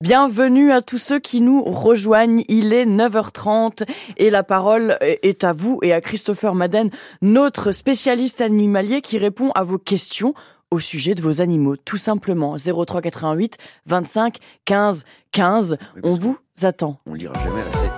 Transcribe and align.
Bienvenue 0.00 0.70
à 0.70 0.80
tous 0.80 0.98
ceux 0.98 1.18
qui 1.18 1.40
nous 1.40 1.64
rejoignent. 1.64 2.44
Il 2.46 2.72
est 2.72 2.86
9h30 2.86 3.82
et 4.16 4.30
la 4.30 4.44
parole 4.44 4.96
est 5.00 5.42
à 5.42 5.52
vous 5.52 5.80
et 5.82 5.92
à 5.92 6.00
Christopher 6.00 6.54
Madden, 6.54 6.90
notre 7.20 7.72
spécialiste 7.72 8.40
animalier 8.40 9.00
qui 9.00 9.18
répond 9.18 9.50
à 9.56 9.64
vos 9.64 9.78
questions 9.78 10.34
au 10.70 10.78
sujet 10.78 11.16
de 11.16 11.20
vos 11.20 11.40
animaux, 11.40 11.76
tout 11.76 11.96
simplement. 11.96 12.56
03 12.58 13.00
88 13.00 13.56
25 13.86 14.36
15 14.66 15.04
15. 15.32 15.78
On 16.04 16.14
vous 16.14 16.38
attend. 16.62 17.00
On 17.04 17.14
lira 17.14 17.34
jamais 17.34 17.62
assez. 17.62 17.90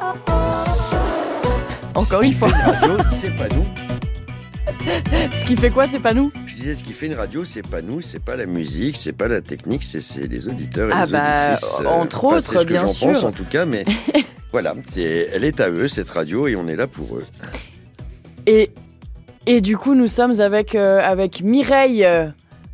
Encore 1.94 2.22
une 2.22 2.32
fois. 2.32 2.48
c'est 3.12 3.36
pas 3.36 3.48
nous. 3.54 3.79
Ce 5.36 5.44
qui 5.44 5.56
fait 5.56 5.70
quoi, 5.70 5.86
c'est 5.86 6.00
pas 6.00 6.14
nous? 6.14 6.30
Je 6.46 6.54
disais, 6.54 6.74
ce 6.74 6.82
qui 6.84 6.92
fait 6.92 7.06
une 7.06 7.14
radio, 7.14 7.44
c'est 7.44 7.66
pas 7.66 7.82
nous, 7.82 8.00
c'est 8.00 8.22
pas 8.22 8.36
la 8.36 8.46
musique, 8.46 8.96
c'est 8.96 9.12
pas 9.12 9.28
la 9.28 9.40
technique, 9.40 9.84
c'est 9.84 10.26
les 10.26 10.48
auditeurs 10.48 10.88
et 10.90 10.92
Ah 10.94 11.06
les 11.06 11.12
bah, 11.12 11.50
auditrices. 11.52 11.86
entre 11.86 12.24
enfin, 12.24 12.36
autres, 12.36 12.60
ce 12.60 12.64
bien 12.64 12.86
sûr. 12.86 13.12
pense 13.12 13.24
en 13.24 13.32
tout 13.32 13.44
cas, 13.44 13.64
mais 13.66 13.84
voilà, 14.52 14.74
c'est, 14.88 15.28
elle 15.32 15.44
est 15.44 15.60
à 15.60 15.70
eux 15.70 15.88
cette 15.88 16.10
radio 16.10 16.46
et 16.48 16.56
on 16.56 16.66
est 16.68 16.76
là 16.76 16.86
pour 16.86 17.16
eux. 17.18 17.24
Et, 18.46 18.70
et 19.46 19.60
du 19.60 19.76
coup, 19.76 19.94
nous 19.94 20.06
sommes 20.06 20.40
avec, 20.40 20.74
euh, 20.74 21.00
avec 21.02 21.42
Mireille. 21.42 22.06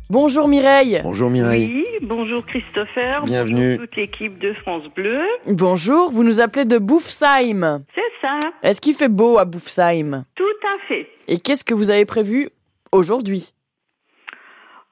Bonjour 0.09 0.47
Mireille. 0.47 1.01
Bonjour 1.03 1.29
Mireille. 1.29 1.67
Oui, 1.67 1.85
bonjour 2.07 2.45
Christopher. 2.45 3.23
Bienvenue. 3.25 3.71
Bonjour 3.75 3.87
toute 3.87 3.95
l'équipe 3.97 4.39
de 4.39 4.53
France 4.53 4.83
Bleu. 4.95 5.21
Bonjour, 5.47 6.11
vous 6.11 6.23
nous 6.23 6.39
appelez 6.39 6.63
de 6.65 6.77
Boufsheim. 6.77 7.83
C'est 7.93 8.01
ça, 8.21 8.39
Est-ce 8.63 8.79
qu'il 8.79 8.93
fait 8.95 9.09
beau 9.09 9.37
à 9.37 9.43
Boufsheim? 9.45 10.23
Tout 10.35 10.43
à 10.65 10.87
fait. 10.87 11.09
Et 11.27 11.39
qu'est-ce 11.39 11.65
que 11.65 11.73
vous 11.73 11.91
avez 11.91 12.05
prévu 12.05 12.49
aujourd'hui? 12.93 13.53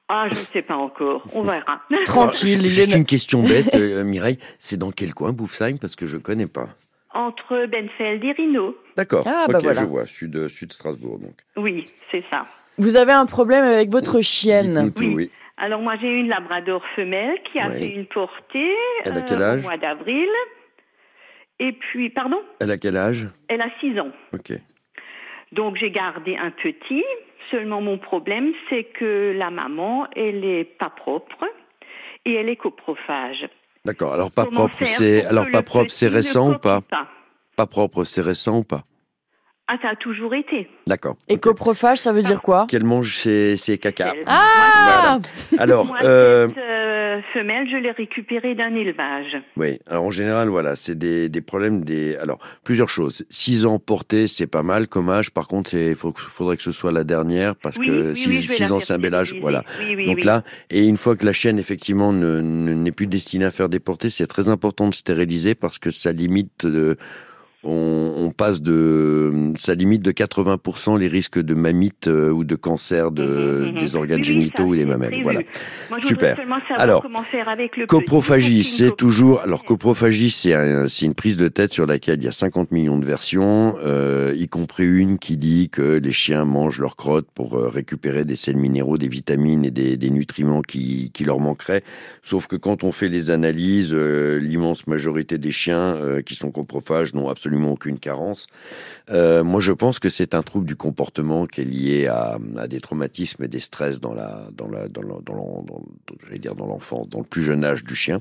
Ah, 0.08 0.26
je 0.28 0.34
ne 0.34 0.40
sais 0.44 0.62
pas 0.62 0.76
encore. 0.76 1.24
On 1.34 1.42
verra. 1.42 1.80
Tranquille, 2.04 2.52
Alors, 2.54 2.64
il 2.66 2.68
Juste 2.70 2.94
est- 2.94 2.98
une 2.98 3.06
question 3.06 3.42
bête, 3.48 3.74
euh, 3.74 4.04
Mireille, 4.04 4.38
c'est 4.58 4.76
dans 4.76 4.90
quel 4.90 5.14
coin 5.14 5.32
Boufsheim? 5.32 5.78
Parce 5.80 5.96
que 5.96 6.06
je 6.06 6.18
connais 6.18 6.46
pas. 6.46 6.68
Entre 7.14 7.64
Benfeld 7.66 8.22
et 8.22 8.32
Rhino. 8.32 8.76
D'accord, 8.96 9.24
Ah, 9.26 9.46
bah 9.48 9.56
ok, 9.58 9.64
voilà. 9.64 9.80
je 9.80 9.86
vois, 9.86 10.04
sud, 10.06 10.48
sud 10.48 10.72
Strasbourg 10.74 11.18
donc. 11.18 11.32
Oui, 11.56 11.86
c'est 12.12 12.22
ça. 12.30 12.46
Vous 12.78 12.96
avez 12.96 13.12
un 13.12 13.26
problème 13.26 13.64
avec 13.64 13.90
votre 13.90 14.20
chienne. 14.20 14.92
Oui. 14.98 15.12
oui. 15.14 15.30
Alors 15.56 15.80
moi, 15.80 15.94
j'ai 16.00 16.08
une 16.08 16.28
Labrador 16.28 16.82
femelle 16.94 17.38
qui 17.50 17.58
a 17.58 17.68
Oui. 17.68 17.78
fait 17.78 17.88
une 17.88 18.06
portée 18.06 18.74
Elle 19.04 19.16
a 19.16 19.22
quel 19.22 19.38
au 19.38 19.42
âge 19.42 19.62
mois 19.62 19.78
d'avril. 19.78 20.28
Et 21.58 21.72
puis, 21.72 22.10
pardon, 22.10 22.38
Elle 22.60 22.70
a 22.70 22.76
quel 22.76 22.96
âge 22.96 23.26
elle 23.48 23.62
a 23.62 23.70
6 23.80 23.98
ans. 23.98 24.10
Ok. 24.34 24.52
Donc 25.52 25.76
j'ai 25.76 25.90
gardé 25.90 26.36
un 26.36 26.50
petit. 26.50 27.04
Seulement 27.50 27.80
mon 27.80 27.96
problème, 27.96 28.52
c'est 28.68 28.84
que 28.84 29.32
la 29.36 29.50
maman, 29.50 30.06
elle 30.16 30.44
est 30.44 30.64
pas 30.64 30.90
propre 30.90 31.44
et 32.24 32.34
elle 32.34 32.48
est 32.48 32.56
coprophage. 32.56 33.48
D'accord, 33.84 34.12
alors 34.14 34.32
pas 34.32 34.44
Comment 34.44 34.68
propre, 34.68 34.84
c'est 34.84 35.24
alors 35.26 35.46
pas 35.50 35.62
propre, 35.62 35.90
c'est 35.90 36.08
récent 36.08 36.54
ou 36.54 36.58
pas 36.58 36.82
Pas 37.54 37.66
propre, 37.66 38.04
c'est 38.04 38.20
récent 38.20 38.58
ou 38.58 38.64
pas 38.64 38.82
Ah, 39.68 39.76
ça 39.82 39.88
a 39.90 39.96
toujours 39.96 40.32
été. 40.34 40.68
D'accord. 40.86 41.16
Et 41.28 41.38
coprophage, 41.38 41.98
ça 41.98 42.12
veut 42.12 42.22
dire 42.22 42.40
quoi? 42.40 42.66
Qu'elle 42.68 42.84
mange 42.84 43.16
ses, 43.16 43.56
ses 43.56 43.78
caca. 43.78 44.14
Ah 44.26 45.18
Alors, 45.58 45.86
Moi, 45.86 45.98
euh, 46.04 46.46
cette 46.48 46.58
euh, 46.58 47.20
femelle, 47.34 47.68
je 47.68 47.76
l'ai 47.76 47.90
récupérée 47.90 48.54
d'un 48.54 48.74
élevage. 48.76 49.36
oui. 49.56 49.80
Alors 49.88 50.04
en 50.04 50.10
général, 50.12 50.48
voilà, 50.48 50.76
c'est 50.76 50.96
des, 50.96 51.28
des 51.28 51.40
problèmes 51.40 51.82
des. 51.84 52.14
Alors 52.16 52.38
plusieurs 52.62 52.88
choses. 52.88 53.24
Six 53.28 53.66
ans 53.66 53.80
porté, 53.80 54.28
c'est 54.28 54.46
pas 54.46 54.62
mal 54.62 54.86
comme 54.86 55.10
âge. 55.10 55.32
Par 55.32 55.48
contre, 55.48 55.74
il 55.74 55.96
faudrait 55.96 56.56
que 56.56 56.62
ce 56.62 56.70
soit 56.72 56.92
la 56.92 57.02
dernière 57.02 57.56
parce 57.56 57.76
Oui, 57.76 57.86
que 57.88 58.10
oui, 58.10 58.16
six, 58.16 58.28
oui, 58.28 58.42
six 58.42 58.70
ans, 58.70 58.78
c'est 58.78 58.92
un 58.94 58.98
bel 58.98 59.14
âge. 59.16 59.34
Voilà. 59.40 59.64
Oui, 59.80 59.94
oui, 59.96 60.06
Donc 60.06 60.16
oui. 60.18 60.22
là, 60.22 60.42
et 60.70 60.86
une 60.86 60.96
fois 60.96 61.16
que 61.16 61.26
la 61.26 61.32
chienne 61.32 61.58
effectivement 61.58 62.12
ne- 62.12 62.40
ne- 62.40 62.74
n'est 62.74 62.92
plus 62.92 63.08
destinée 63.08 63.46
à 63.46 63.50
faire 63.50 63.68
des 63.68 63.80
portées, 63.80 64.10
c'est 64.10 64.28
très 64.28 64.48
important 64.48 64.88
de 64.88 64.94
stériliser 64.94 65.56
parce 65.56 65.78
que 65.80 65.90
ça 65.90 66.12
limite. 66.12 66.64
de- 66.66 66.96
on, 67.66 68.14
on 68.18 68.30
passe 68.30 68.62
de, 68.62 69.52
ça 69.58 69.74
limite 69.74 70.02
de 70.02 70.12
80% 70.12 70.98
les 70.98 71.08
risques 71.08 71.38
de 71.40 71.54
mammites 71.54 72.08
euh, 72.08 72.30
ou 72.30 72.44
de 72.44 72.54
cancer 72.54 73.10
de, 73.10 73.24
Mhm, 73.26 73.72
mhm. 73.72 73.78
des 73.78 73.96
organes 73.96 74.18
Oui, 74.20 74.24
génitaux 74.24 74.62
ça, 74.62 74.64
ou 74.64 74.76
des 74.76 74.84
mamelles. 74.84 75.08
prévu. 75.10 75.22
Voilà. 75.22 75.40
Moi, 75.90 75.98
je 76.02 76.06
Super. 76.06 76.36
Alors, 76.76 77.04
avec 77.46 77.76
le 77.76 77.86
Coprophagie, 77.86 78.64
c'est 78.64 78.94
toujours. 78.96 79.40
Alors, 79.40 79.64
coprophagie, 79.64 80.30
c'est 80.30 80.54
un- 80.54 80.86
une 80.86 81.14
prise 81.14 81.36
de 81.36 81.48
tête 81.48 81.72
sur 81.72 81.86
laquelle 81.86 82.18
il 82.20 82.24
y 82.24 82.28
a 82.28 82.32
50 82.32 82.70
millions 82.72 82.98
de 82.98 83.04
versions, 83.06 83.76
euh, 83.84 84.32
y 84.36 84.48
compris 84.48 84.84
une 84.86 85.18
qui 85.18 85.36
dit 85.36 85.68
que 85.70 85.98
les 85.98 86.12
chiens 86.12 86.44
mangent 86.44 86.80
leurs 86.80 86.96
crottes 86.96 87.28
pour 87.34 87.56
euh, 87.56 87.68
récupérer 87.68 88.24
des 88.24 88.36
sels 88.36 88.56
minéraux, 88.56 88.98
des 88.98 89.08
vitamines 89.08 89.64
et 89.64 89.70
des, 89.70 89.96
des 89.96 90.10
nutriments 90.10 90.62
qui, 90.62 91.10
qui 91.12 91.24
leur 91.24 91.40
manqueraient. 91.40 91.82
Sauf 92.22 92.46
que 92.46 92.56
quand 92.56 92.84
on 92.84 92.92
fait 92.92 93.08
les 93.08 93.30
analyses, 93.30 93.90
euh, 93.92 94.38
l'immense 94.38 94.86
majorité 94.86 95.38
des 95.38 95.50
chiens 95.52 95.94
euh, 95.96 96.22
qui 96.22 96.34
sont 96.34 96.50
coprophages 96.50 97.12
n'ont 97.14 97.28
absolument 97.28 97.55
aucune 97.64 97.98
carence. 97.98 98.46
Euh, 99.10 99.42
moi, 99.44 99.60
je 99.60 99.72
pense 99.72 99.98
que 99.98 100.08
c'est 100.08 100.34
un 100.34 100.42
trouble 100.42 100.66
du 100.66 100.76
comportement 100.76 101.46
qui 101.46 101.60
est 101.60 101.64
lié 101.64 102.06
à, 102.06 102.38
des 102.68 102.80
traumatismes 102.80 103.44
et 103.44 103.48
des 103.48 103.60
stress 103.60 104.00
dans 104.00 104.14
la, 104.14 104.48
dans 104.52 104.68
la, 104.68 104.88
dans 104.88 105.02
la- 105.02 105.20
dans 105.24 106.66
l'enfance, 106.66 107.08
dans 107.08 107.18
le 107.20 107.24
plus 107.24 107.42
jeune 107.42 107.64
âge 107.64 107.84
du 107.84 107.94
chien. 107.94 108.18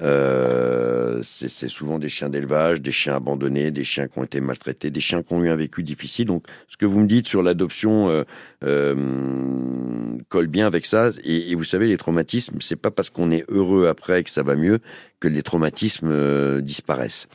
Euh, 0.00 1.20
c'est 1.22 1.68
souvent 1.68 1.98
des 1.98 2.08
chiens 2.08 2.28
d'élevage, 2.28 2.80
des 2.80 2.92
chiens 2.92 3.16
abandonnés, 3.16 3.70
des 3.70 3.84
chiens 3.84 4.06
qui 4.06 4.18
ont 4.18 4.24
été 4.24 4.40
maltraités, 4.40 4.90
des 4.90 5.00
chiens 5.00 5.22
qui 5.22 5.32
ont 5.32 5.42
eu 5.42 5.48
un 5.48 5.56
vécu 5.56 5.82
difficile. 5.82 6.26
Donc, 6.26 6.44
ce 6.68 6.76
que 6.76 6.86
vous 6.86 7.00
me 7.00 7.06
dites 7.06 7.26
sur 7.26 7.42
l'adoption 7.42 8.24
euh, 8.64 10.18
colle 10.28 10.46
bien 10.46 10.66
avec 10.66 10.86
ça. 10.86 11.10
Et, 11.24 11.50
et 11.50 11.54
vous 11.54 11.64
savez, 11.64 11.88
les 11.88 11.96
traumatismes, 11.96 12.58
c'est 12.60 12.76
pas 12.76 12.90
parce 12.90 13.10
qu'on 13.10 13.30
est 13.30 13.44
heureux 13.48 13.86
après 13.88 14.22
que 14.22 14.30
ça 14.30 14.42
va 14.42 14.54
mieux 14.54 14.78
que 15.20 15.28
les 15.28 15.42
traumatismes 15.42 16.60
disparaissent. 16.60 17.28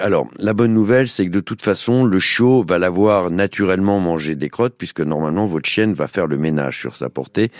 Alors, 0.00 0.28
la 0.38 0.54
bonne 0.54 0.72
nouvelle, 0.72 1.08
c'est 1.08 1.26
que 1.26 1.30
de 1.30 1.40
toute 1.40 1.60
façon, 1.60 2.04
le 2.04 2.18
chiot 2.18 2.62
va 2.62 2.78
l'avoir 2.78 3.30
naturellement 3.30 4.00
mangé 4.00 4.34
des 4.34 4.48
crottes, 4.48 4.74
puisque 4.78 5.00
normalement, 5.00 5.46
votre 5.46 5.68
chienne 5.68 5.92
va 5.92 6.08
faire 6.08 6.26
le 6.26 6.38
ménage 6.38 6.78
sur 6.78 6.96
sa 6.96 7.10
portée. 7.10 7.50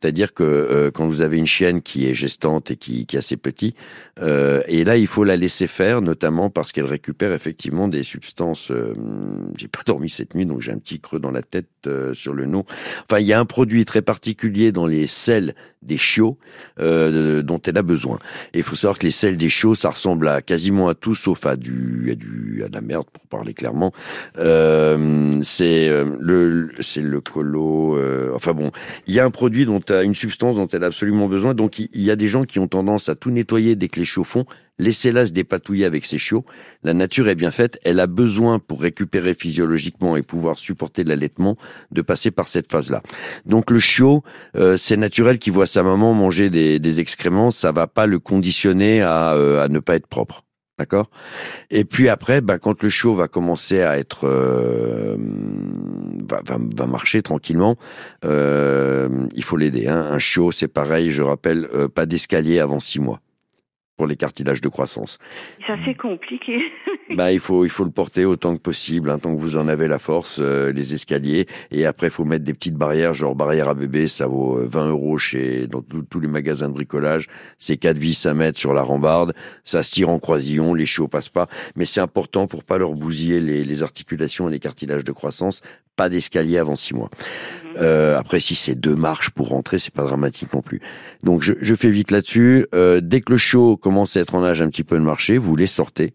C'est-à-dire 0.00 0.32
que 0.32 0.44
euh, 0.44 0.90
quand 0.90 1.08
vous 1.08 1.22
avez 1.22 1.38
une 1.38 1.46
chienne 1.46 1.82
qui 1.82 2.08
est 2.08 2.14
gestante 2.14 2.70
et 2.70 2.76
qui, 2.76 3.04
qui 3.04 3.16
est 3.16 3.18
assez 3.18 3.36
petit, 3.36 3.74
euh, 4.22 4.62
et 4.66 4.84
là, 4.84 4.96
il 4.96 5.06
faut 5.06 5.24
la 5.24 5.36
laisser 5.36 5.66
faire, 5.66 6.00
notamment 6.00 6.50
parce 6.50 6.72
qu'elle 6.72 6.84
récupère 6.84 7.32
effectivement 7.32 7.88
des 7.88 8.02
substances. 8.02 8.70
euh, 8.70 8.94
j'ai 9.56 9.68
pas 9.68 9.82
dormi 9.86 10.08
cette 10.08 10.34
nuit, 10.34 10.46
donc 10.46 10.60
j'ai 10.60 10.72
un 10.72 10.78
petit 10.78 11.00
creux 11.00 11.20
dans 11.20 11.30
la 11.30 11.42
tête 11.42 11.68
euh, 11.86 12.14
sur 12.14 12.32
le 12.32 12.46
nom. 12.46 12.64
Enfin, 13.08 13.20
il 13.20 13.26
y 13.26 13.32
a 13.32 13.40
un 13.40 13.44
produit 13.44 13.84
très 13.84 14.02
particulier 14.02 14.72
dans 14.72 14.86
les 14.86 15.06
selles 15.06 15.54
des 15.80 15.96
chiots 15.96 16.36
dont 16.76 17.60
elle 17.64 17.78
a 17.78 17.82
besoin. 17.82 18.18
Et 18.52 18.58
il 18.58 18.64
faut 18.64 18.74
savoir 18.74 18.98
que 18.98 19.04
les 19.04 19.12
selles 19.12 19.36
des 19.36 19.48
chiots, 19.48 19.76
ça 19.76 19.90
ressemble 19.90 20.26
à 20.26 20.42
quasiment 20.42 20.88
à 20.88 20.96
tout 20.96 21.14
sauf 21.14 21.46
à 21.46 21.54
du, 21.54 22.08
à 22.10 22.14
du, 22.16 22.62
à 22.64 22.68
de 22.68 22.74
la 22.74 22.80
merde 22.80 23.06
pour 23.12 23.24
parler 23.28 23.54
clairement. 23.54 23.92
C'est 24.36 25.88
le, 26.20 26.70
c'est 26.80 27.00
le 27.00 27.20
colo. 27.20 27.96
enfin 28.34 28.54
bon, 28.54 28.72
il 29.06 29.14
y 29.14 29.20
a 29.20 29.24
un 29.24 29.30
produit 29.30 29.66
dont 29.66 29.78
une 29.78 30.16
substance 30.16 30.56
dont 30.56 30.66
elle 30.66 30.82
a 30.82 30.88
absolument 30.88 31.28
besoin. 31.28 31.54
Donc 31.54 31.78
il 31.78 31.88
il 31.92 32.02
y 32.02 32.10
a 32.10 32.16
des 32.16 32.28
gens 32.28 32.44
qui 32.44 32.58
ont 32.58 32.68
tendance 32.68 33.08
à 33.08 33.14
tout 33.14 33.30
nettoyer 33.30 33.76
dès 33.76 33.88
que 33.88 34.00
les 34.00 34.06
chiots 34.08 34.24
font. 34.24 34.46
Laissez-la 34.78 35.26
se 35.26 35.32
dépatouiller 35.32 35.84
avec 35.84 36.06
ses 36.06 36.18
chiots. 36.18 36.44
La 36.84 36.94
nature 36.94 37.28
est 37.28 37.34
bien 37.34 37.50
faite. 37.50 37.78
Elle 37.84 37.98
a 37.98 38.06
besoin, 38.06 38.60
pour 38.60 38.80
récupérer 38.80 39.34
physiologiquement 39.34 40.16
et 40.16 40.22
pouvoir 40.22 40.56
supporter 40.56 41.02
l'allaitement, 41.02 41.56
de 41.90 42.00
passer 42.00 42.30
par 42.30 42.46
cette 42.46 42.70
phase-là. 42.70 43.02
Donc 43.44 43.70
le 43.70 43.80
chiot, 43.80 44.22
euh, 44.56 44.76
c'est 44.76 44.96
naturel 44.96 45.40
qu'il 45.40 45.52
voit 45.52 45.66
sa 45.66 45.82
maman 45.82 46.14
manger 46.14 46.48
des, 46.48 47.00
excréments. 47.00 47.50
Ça 47.50 47.72
va 47.72 47.86
pas 47.86 48.06
le 48.06 48.18
conditionner 48.18 49.02
à, 49.02 49.34
euh, 49.34 49.66
ne 49.68 49.80
pas 49.80 49.96
être 49.96 50.06
propre. 50.06 50.44
D'accord? 50.78 51.10
Et 51.70 51.84
puis 51.84 52.08
après, 52.08 52.40
ben, 52.40 52.58
quand 52.58 52.80
le 52.84 52.88
chiot 52.88 53.14
va 53.16 53.26
commencer 53.26 53.82
à 53.82 53.98
être... 53.98 54.28
euh, 54.28 55.16
va, 56.28 56.86
marcher 56.86 57.20
tranquillement, 57.22 57.76
il 58.22 59.42
faut 59.42 59.56
l'aider. 59.56 59.88
Hein. 59.88 60.06
Un 60.12 60.20
chiot, 60.20 60.52
c'est 60.52 60.68
pareil, 60.68 61.10
je 61.10 61.22
rappelle, 61.22 61.68
pas 61.92 62.06
d'escalier 62.06 62.60
avant 62.60 62.78
six 62.78 63.00
mois 63.00 63.20
pour 63.98 64.06
les 64.06 64.16
cartilages 64.16 64.62
de 64.62 64.68
croissance. 64.68 65.18
Ça, 65.66 65.74
c'est 65.84 65.94
compliqué. 65.96 66.58
Bah, 67.16 67.32
il 67.32 67.38
faut 67.40 67.64
il 67.64 67.70
faut 67.70 67.84
le 67.84 67.90
porter 67.90 68.26
autant 68.26 68.54
que 68.54 68.60
possible, 68.60 69.08
hein, 69.08 69.18
tant 69.18 69.34
que 69.34 69.40
vous 69.40 69.56
en 69.56 69.66
avez 69.66 69.88
la 69.88 69.98
force, 69.98 70.40
euh, 70.40 70.70
les 70.72 70.92
escaliers. 70.92 71.46
Et 71.70 71.86
après, 71.86 72.08
il 72.08 72.10
faut 72.10 72.24
mettre 72.26 72.44
des 72.44 72.52
petites 72.52 72.74
barrières, 72.74 73.14
genre 73.14 73.34
barrière 73.34 73.70
à 73.70 73.74
bébé, 73.74 74.08
ça 74.08 74.26
vaut 74.26 74.58
euh, 74.58 74.66
20 74.68 74.90
euros 74.90 75.16
chez 75.16 75.66
dans 75.66 75.80
tous- 75.80 76.02
tous 76.02 76.20
les 76.20 76.28
magasins 76.28 76.68
de 76.68 76.74
bricolage. 76.74 77.28
C'est 77.56 77.78
quatre 77.78 77.96
vis 77.96 78.26
à 78.26 78.34
mettre 78.34 78.58
sur 78.58 78.74
la 78.74 78.82
rambarde, 78.82 79.32
ça 79.64 79.82
se 79.82 79.90
tire 79.92 80.10
en 80.10 80.18
croisillon, 80.18 80.74
les 80.74 80.84
chiots 80.84 81.08
passent 81.08 81.30
pas. 81.30 81.48
Mais 81.76 81.86
c'est 81.86 82.02
important 82.02 82.46
pour 82.46 82.62
pas 82.62 82.76
leur 82.76 82.92
bousiller 82.92 83.40
les, 83.40 83.64
les 83.64 83.82
articulations 83.82 84.46
et 84.50 84.52
les 84.52 84.60
cartilages 84.60 85.02
de 85.04 85.12
croissance. 85.12 85.62
Pas 85.98 86.08
d'escalier 86.08 86.56
avant 86.58 86.76
six 86.76 86.94
mois. 86.94 87.10
Mhm. 87.64 87.70
Euh, 87.80 88.16
après, 88.18 88.40
si 88.40 88.54
c'est 88.54 88.74
deux 88.74 88.96
marches 88.96 89.30
pour 89.30 89.48
rentrer, 89.48 89.78
c'est 89.78 89.92
pas 89.92 90.04
dramatique 90.04 90.52
non 90.54 90.62
plus. 90.62 90.80
Donc, 91.22 91.42
je, 91.42 91.52
je 91.60 91.74
fais 91.74 91.90
vite 91.90 92.10
là-dessus. 92.10 92.66
Euh, 92.74 93.00
dès 93.02 93.20
que 93.20 93.32
le 93.32 93.38
chiot 93.38 93.76
commence 93.76 94.16
à 94.16 94.20
être 94.20 94.34
en 94.34 94.42
âge 94.44 94.62
un 94.62 94.68
petit 94.70 94.84
peu 94.84 94.96
de 94.96 95.02
marcher, 95.04 95.36
vous 95.38 95.54
les 95.56 95.66
sortez, 95.66 96.12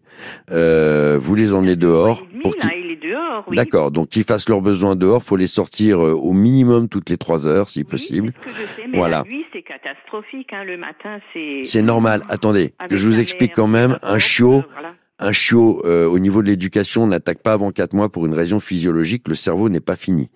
euh, 0.50 1.18
vous 1.20 1.34
les 1.34 1.52
emmenez 1.52 1.76
dehors. 1.76 2.22
Pour 2.42 2.56
qu'ils- 2.56 2.68
là, 2.68 2.74
il 2.76 2.90
est 2.92 2.96
dehors, 3.08 3.44
oui. 3.48 3.56
D'accord, 3.56 3.90
donc 3.90 4.08
qu'ils 4.08 4.24
fassent 4.24 4.48
leurs 4.48 4.60
besoins 4.62 4.96
dehors, 4.96 5.22
faut 5.22 5.36
les 5.36 5.46
sortir 5.46 6.04
euh, 6.04 6.12
au 6.12 6.32
minimum 6.32 6.88
toutes 6.88 7.08
les 7.10 7.16
trois 7.18 7.46
heures, 7.46 7.68
si 7.68 7.80
Oui, 7.80 7.84
possible. 7.84 8.32
c'est 8.42 8.50
ce 8.50 8.54
que 8.56 8.60
je 8.62 8.66
sais, 8.82 8.88
mais 8.90 8.98
Voilà. 8.98 9.18
la 9.18 9.30
nuit, 9.30 9.44
c'est 9.52 9.62
catastrophique. 9.62 10.52
Hein. 10.52 10.64
Le 10.64 10.76
matin, 10.76 11.18
c'est... 11.32 11.60
C'est 11.64 11.82
normal. 11.82 12.22
Attendez, 12.28 12.70
que 12.78 12.84
Avec 12.84 12.98
je 12.98 13.08
vous 13.08 13.20
explique 13.20 13.52
quand 13.54 13.66
même. 13.68 13.98
Un 14.02 14.18
chiot, 14.18 14.64
voilà. 14.72 14.94
Un 15.24 15.32
chiot, 15.32 15.82
euh, 15.84 16.06
au 16.06 16.18
niveau 16.18 16.42
de 16.42 16.48
l'éducation, 16.48 17.06
n'attaque 17.06 17.38
pas 17.38 17.52
avant 17.54 17.72
quatre 17.72 17.94
mois 17.94 18.08
pour 18.10 18.26
une 18.26 18.34
raison 18.34 18.60
physiologique. 18.60 19.26
Le 19.28 19.34
cerveau 19.34 19.68
n'est 19.68 19.80
pas 19.80 19.96
fini. 19.96 20.30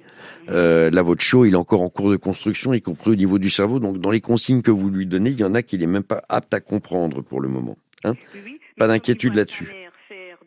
Euh, 0.50 0.90
là, 0.90 1.02
votre 1.02 1.23
chiot, 1.23 1.44
il 1.44 1.52
est 1.52 1.56
encore 1.56 1.82
en 1.82 1.88
cours 1.90 2.11
de 2.11 2.17
construction, 2.17 2.73
y 2.75 2.81
compris 2.82 3.11
au 3.11 3.14
niveau 3.17 3.38
du 3.38 3.50
cerveau. 3.50 3.79
Donc, 3.81 3.99
dans 3.99 4.11
les 4.11 4.20
consignes 4.20 4.62
que 4.62 4.70
vous 4.70 4.90
lui 4.90 5.06
donnez, 5.06 5.31
il 5.31 5.40
y 5.40 5.44
en 5.44 5.55
a 5.55 5.62
qu'il 5.62 5.82
est 5.82 5.87
même 5.87 6.02
pas 6.02 6.23
apte 6.29 6.52
à 6.55 6.61
comprendre 6.61 7.23
pour 7.23 7.40
le 7.40 7.49
moment. 7.49 7.76
Hein 8.05 8.14
Oui. 8.44 8.58
Pas 8.79 8.87
d'inquiétude 8.88 9.35
là-dessus. 9.35 9.69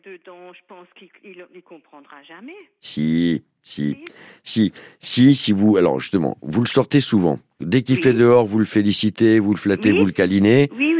dedans, 0.04 0.52
je 0.52 0.60
pense 0.66 0.88
qu'il 0.98 1.08
ne 1.54 1.60
comprendra 1.60 2.16
jamais. 2.26 2.52
Si, 2.80 3.42
si, 3.62 3.96
si, 4.42 4.72
si, 4.98 5.36
si 5.36 5.52
vous, 5.52 5.76
alors 5.76 6.00
justement, 6.00 6.36
vous 6.42 6.60
le 6.60 6.66
sortez 6.66 6.98
souvent. 7.00 7.38
Dès 7.60 7.82
qu'il 7.82 7.96
Oui. 7.96 8.02
fait 8.02 8.12
dehors, 8.12 8.44
vous 8.44 8.58
le 8.58 8.64
félicitez, 8.64 9.38
vous 9.38 9.52
le 9.54 9.58
flattez, 9.58 9.92
Oui. 9.92 9.98
vous 10.00 10.04
le 10.06 10.10
câlinez. 10.12 10.68
Oui, 10.76 10.92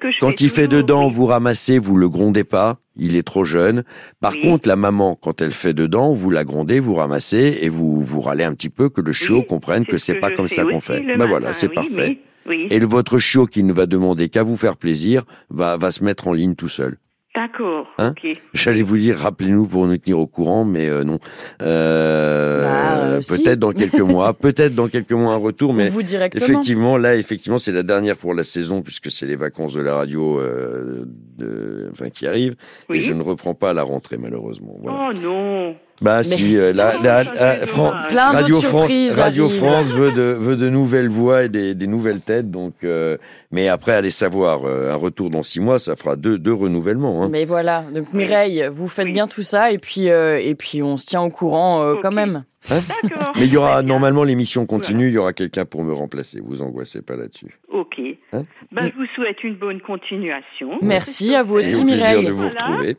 que 0.00 0.10
je 0.10 0.18
Quand 0.20 0.30
fais 0.30 0.44
il 0.44 0.50
fait 0.50 0.68
dedans, 0.68 1.08
vous 1.08 1.26
ramassez, 1.26 1.78
vous 1.78 1.96
le 1.96 2.08
grondez 2.08 2.44
pas. 2.44 2.78
Il 2.96 3.16
est 3.16 3.22
trop 3.22 3.44
jeune. 3.44 3.84
Par 4.20 4.32
Oui. 4.32 4.40
contre, 4.42 4.68
la 4.68 4.76
maman, 4.76 5.14
quand 5.14 5.40
elle 5.40 5.52
fait 5.52 5.74
dedans, 5.74 6.14
vous 6.14 6.30
la 6.30 6.44
grondez, 6.44 6.80
vous 6.80 6.94
ramassez 6.94 7.58
et 7.62 7.68
vous 7.68 8.02
vous 8.02 8.20
râlez 8.20 8.44
un 8.44 8.54
petit 8.54 8.70
peu 8.70 8.88
que 8.88 9.00
le 9.00 9.12
chiot 9.12 9.38
Oui, 9.38 9.46
comprenne 9.46 9.84
que 9.86 9.98
ce 9.98 10.06
c'est 10.06 10.14
pas 10.20 10.30
comme 10.30 10.48
ça 10.48 10.64
qu'on 10.64 10.80
fait. 10.80 11.00
Ben 11.00 11.16
matin, 11.16 11.26
voilà, 11.30 11.54
c'est 11.54 11.68
oui, 11.68 11.74
parfait. 11.74 12.18
Et 12.50 12.80
votre 12.80 13.18
chiot 13.18 13.46
qui 13.46 13.62
ne 13.62 13.72
va 13.72 13.86
demander 13.86 14.28
qu'à 14.30 14.42
vous 14.42 14.56
faire 14.56 14.76
plaisir 14.76 15.24
va, 15.50 15.76
va 15.76 15.92
se 15.92 16.02
mettre 16.02 16.28
en 16.28 16.32
ligne 16.32 16.54
tout 16.54 16.68
seul. 16.68 16.96
D'accord, 17.34 17.86
Hein 17.98 18.14
ok. 18.16 18.32
J'allais 18.54 18.82
vous 18.82 18.96
dire, 18.96 19.16
rappelez-nous 19.18 19.66
pour 19.66 19.86
nous 19.86 19.96
tenir 19.98 20.18
au 20.18 20.26
courant, 20.26 20.64
mais 20.64 20.88
euh, 20.88 21.04
non. 21.04 21.18
Euh, 21.62 22.62
Bah, 22.62 22.96
euh, 22.96 23.20
si. 23.20 23.42
peut-être 23.42 23.58
dans 23.58 23.72
quelques 23.72 24.00
mois, 24.00 24.32
peut-être 24.38 24.74
dans 24.74 24.88
quelques 24.88 25.12
mois 25.12 25.34
un 25.34 25.36
retour, 25.36 25.72
mais 25.72 25.88
vous 25.88 26.02
directement. 26.02 26.44
effectivement, 26.44 26.96
là, 26.96 27.16
effectivement, 27.16 27.58
c'est 27.58 27.70
la 27.72 27.82
dernière 27.82 28.16
pour 28.16 28.34
la 28.34 28.44
saison 28.44 28.82
puisque 28.82 29.10
c'est 29.10 29.26
les 29.26 29.36
vacances 29.36 29.74
de 29.74 29.80
la 29.82 29.94
radio, 29.94 30.40
euh, 30.40 31.04
de, 31.36 31.88
enfin, 31.92 32.08
qui 32.10 32.26
arrivent, 32.26 32.56
et 32.92 33.00
je 33.00 33.12
ne 33.12 33.22
reprends 33.22 33.54
pas 33.54 33.70
à 33.70 33.74
la 33.74 33.82
rentrée 33.82 34.16
malheureusement. 34.18 34.74
Voilà. 34.82 35.10
Oh 35.10 35.12
non. 35.22 35.76
Bah 36.00 36.18
Mais- 36.18 36.36
si, 36.36 36.56
euh, 36.56 36.72
la, 36.72 36.94
la- 37.02 37.20
euh, 37.20 37.66
Fran- 37.66 37.88
dommage. 37.88 38.08
Plein 38.10 38.30
Radio 38.30 38.60
France, 38.60 38.86
surprises 38.86 39.18
Radio. 39.18 39.48
France 39.48 39.86
veut 39.86 40.12
de, 40.12 40.22
veut 40.22 40.54
de 40.56 40.68
nouvelles 40.68 41.08
voix 41.08 41.42
et 41.44 41.48
des, 41.48 41.74
des 41.74 41.86
nouvelles 41.88 42.20
têtes. 42.20 42.50
Donc, 42.52 42.74
euh, 42.84 43.16
mais 43.50 43.66
après, 43.68 43.92
allez 43.94 44.12
savoir, 44.12 44.60
euh, 44.64 44.92
un 44.92 44.96
retour 44.96 45.28
dans 45.30 45.42
six 45.42 45.58
mois, 45.58 45.78
ça 45.80 45.96
fera 45.96 46.14
deux, 46.14 46.38
deux 46.38 46.52
renouvellements. 46.54 47.24
Hein. 47.24 47.28
Mais 47.30 47.44
voilà, 47.44 47.82
donc 47.92 48.12
Mireille, 48.12 48.68
vous 48.70 48.86
faites 48.86 49.06
Oui. 49.06 49.12
bien 49.12 49.26
tout 49.26 49.42
ça 49.42 49.72
et 49.72 49.78
puis 49.78 50.08
euh, 50.08 50.38
et 50.40 50.54
puis 50.54 50.82
on 50.84 50.96
se 50.96 51.06
tient 51.06 51.22
au 51.22 51.30
courant 51.30 51.82
euh, 51.82 51.94
quand 52.00 52.12
même. 52.12 52.44
D'accord. 52.68 53.32
Mais 53.36 53.46
il 53.46 53.52
y 53.52 53.56
aura 53.56 53.82
normalement 53.82 54.24
l'émission 54.24 54.66
continue, 54.66 55.08
il 55.08 55.14
y 55.14 55.18
aura 55.18 55.32
quelqu'un 55.32 55.64
pour 55.64 55.82
me 55.84 55.92
remplacer. 55.92 56.40
Vous 56.44 56.60
angoissez 56.62 57.02
pas 57.02 57.16
là-dessus. 57.16 57.58
Ok. 57.72 57.98
Hein 58.32 58.42
ben, 58.72 58.90
je 58.92 58.94
vous 59.00 59.06
souhaite 59.14 59.42
une 59.42 59.54
bonne 59.56 59.80
continuation. 59.80 60.70
Merci 60.82 61.34
à 61.34 61.42
vous 61.42 61.54
Et 61.56 61.58
aussi 61.58 61.76
au 61.76 61.84
plaisir 61.84 61.96
Mireille. 61.96 62.26
de 62.26 62.30
vous 62.32 62.40
Voilà. 62.48 62.66
retrouver. 62.66 62.96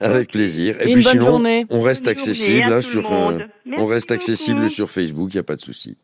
Avec 0.00 0.30
plaisir. 0.30 0.76
Et 0.80 0.84
Et, 0.84 0.88
une 0.88 0.94
puis 0.94 1.04
bonne 1.04 1.12
sinon, 1.12 1.24
journée. 1.26 1.66
on 1.70 1.80
reste 1.82 2.04
Bonne 2.04 2.12
accessible 2.12 2.68
le 2.70 2.82
sur, 2.82 3.12
euh, 3.12 3.38
on 3.76 3.86
reste 3.86 4.10
accessible 4.10 4.60
beaucoup. 4.60 4.72
sur 4.72 4.90
Facebook, 4.90 5.30
il 5.32 5.36
n'y 5.36 5.40
a 5.40 5.44
pas 5.44 5.56
de 5.56 5.60
souci. 5.60 5.96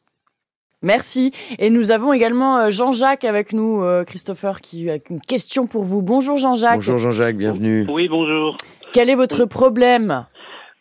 Merci. 0.82 1.32
Et 1.58 1.70
nous 1.70 1.90
avons 1.90 2.12
également 2.12 2.58
euh, 2.58 2.70
Jean-Jacques 2.70 3.25
avec 3.25 3.52
nous, 3.52 3.82
euh, 3.82 4.04
Christopher, 4.04 4.60
qui 4.60 4.90
a 4.90 4.98
une 5.10 5.20
question 5.20 5.66
pour 5.66 5.84
vous. 5.84 6.02
Bonjour 6.02 6.37
Jean-Jacques. 6.37 6.75
Bonjour 6.76 6.98
Jean-Jacques, 6.98 7.37
bienvenue. 7.37 7.87
Oui, 7.88 8.08
bonjour. 8.08 8.56
Quel 8.93 9.08
est 9.10 9.14
votre 9.14 9.46
problème? 9.46 10.26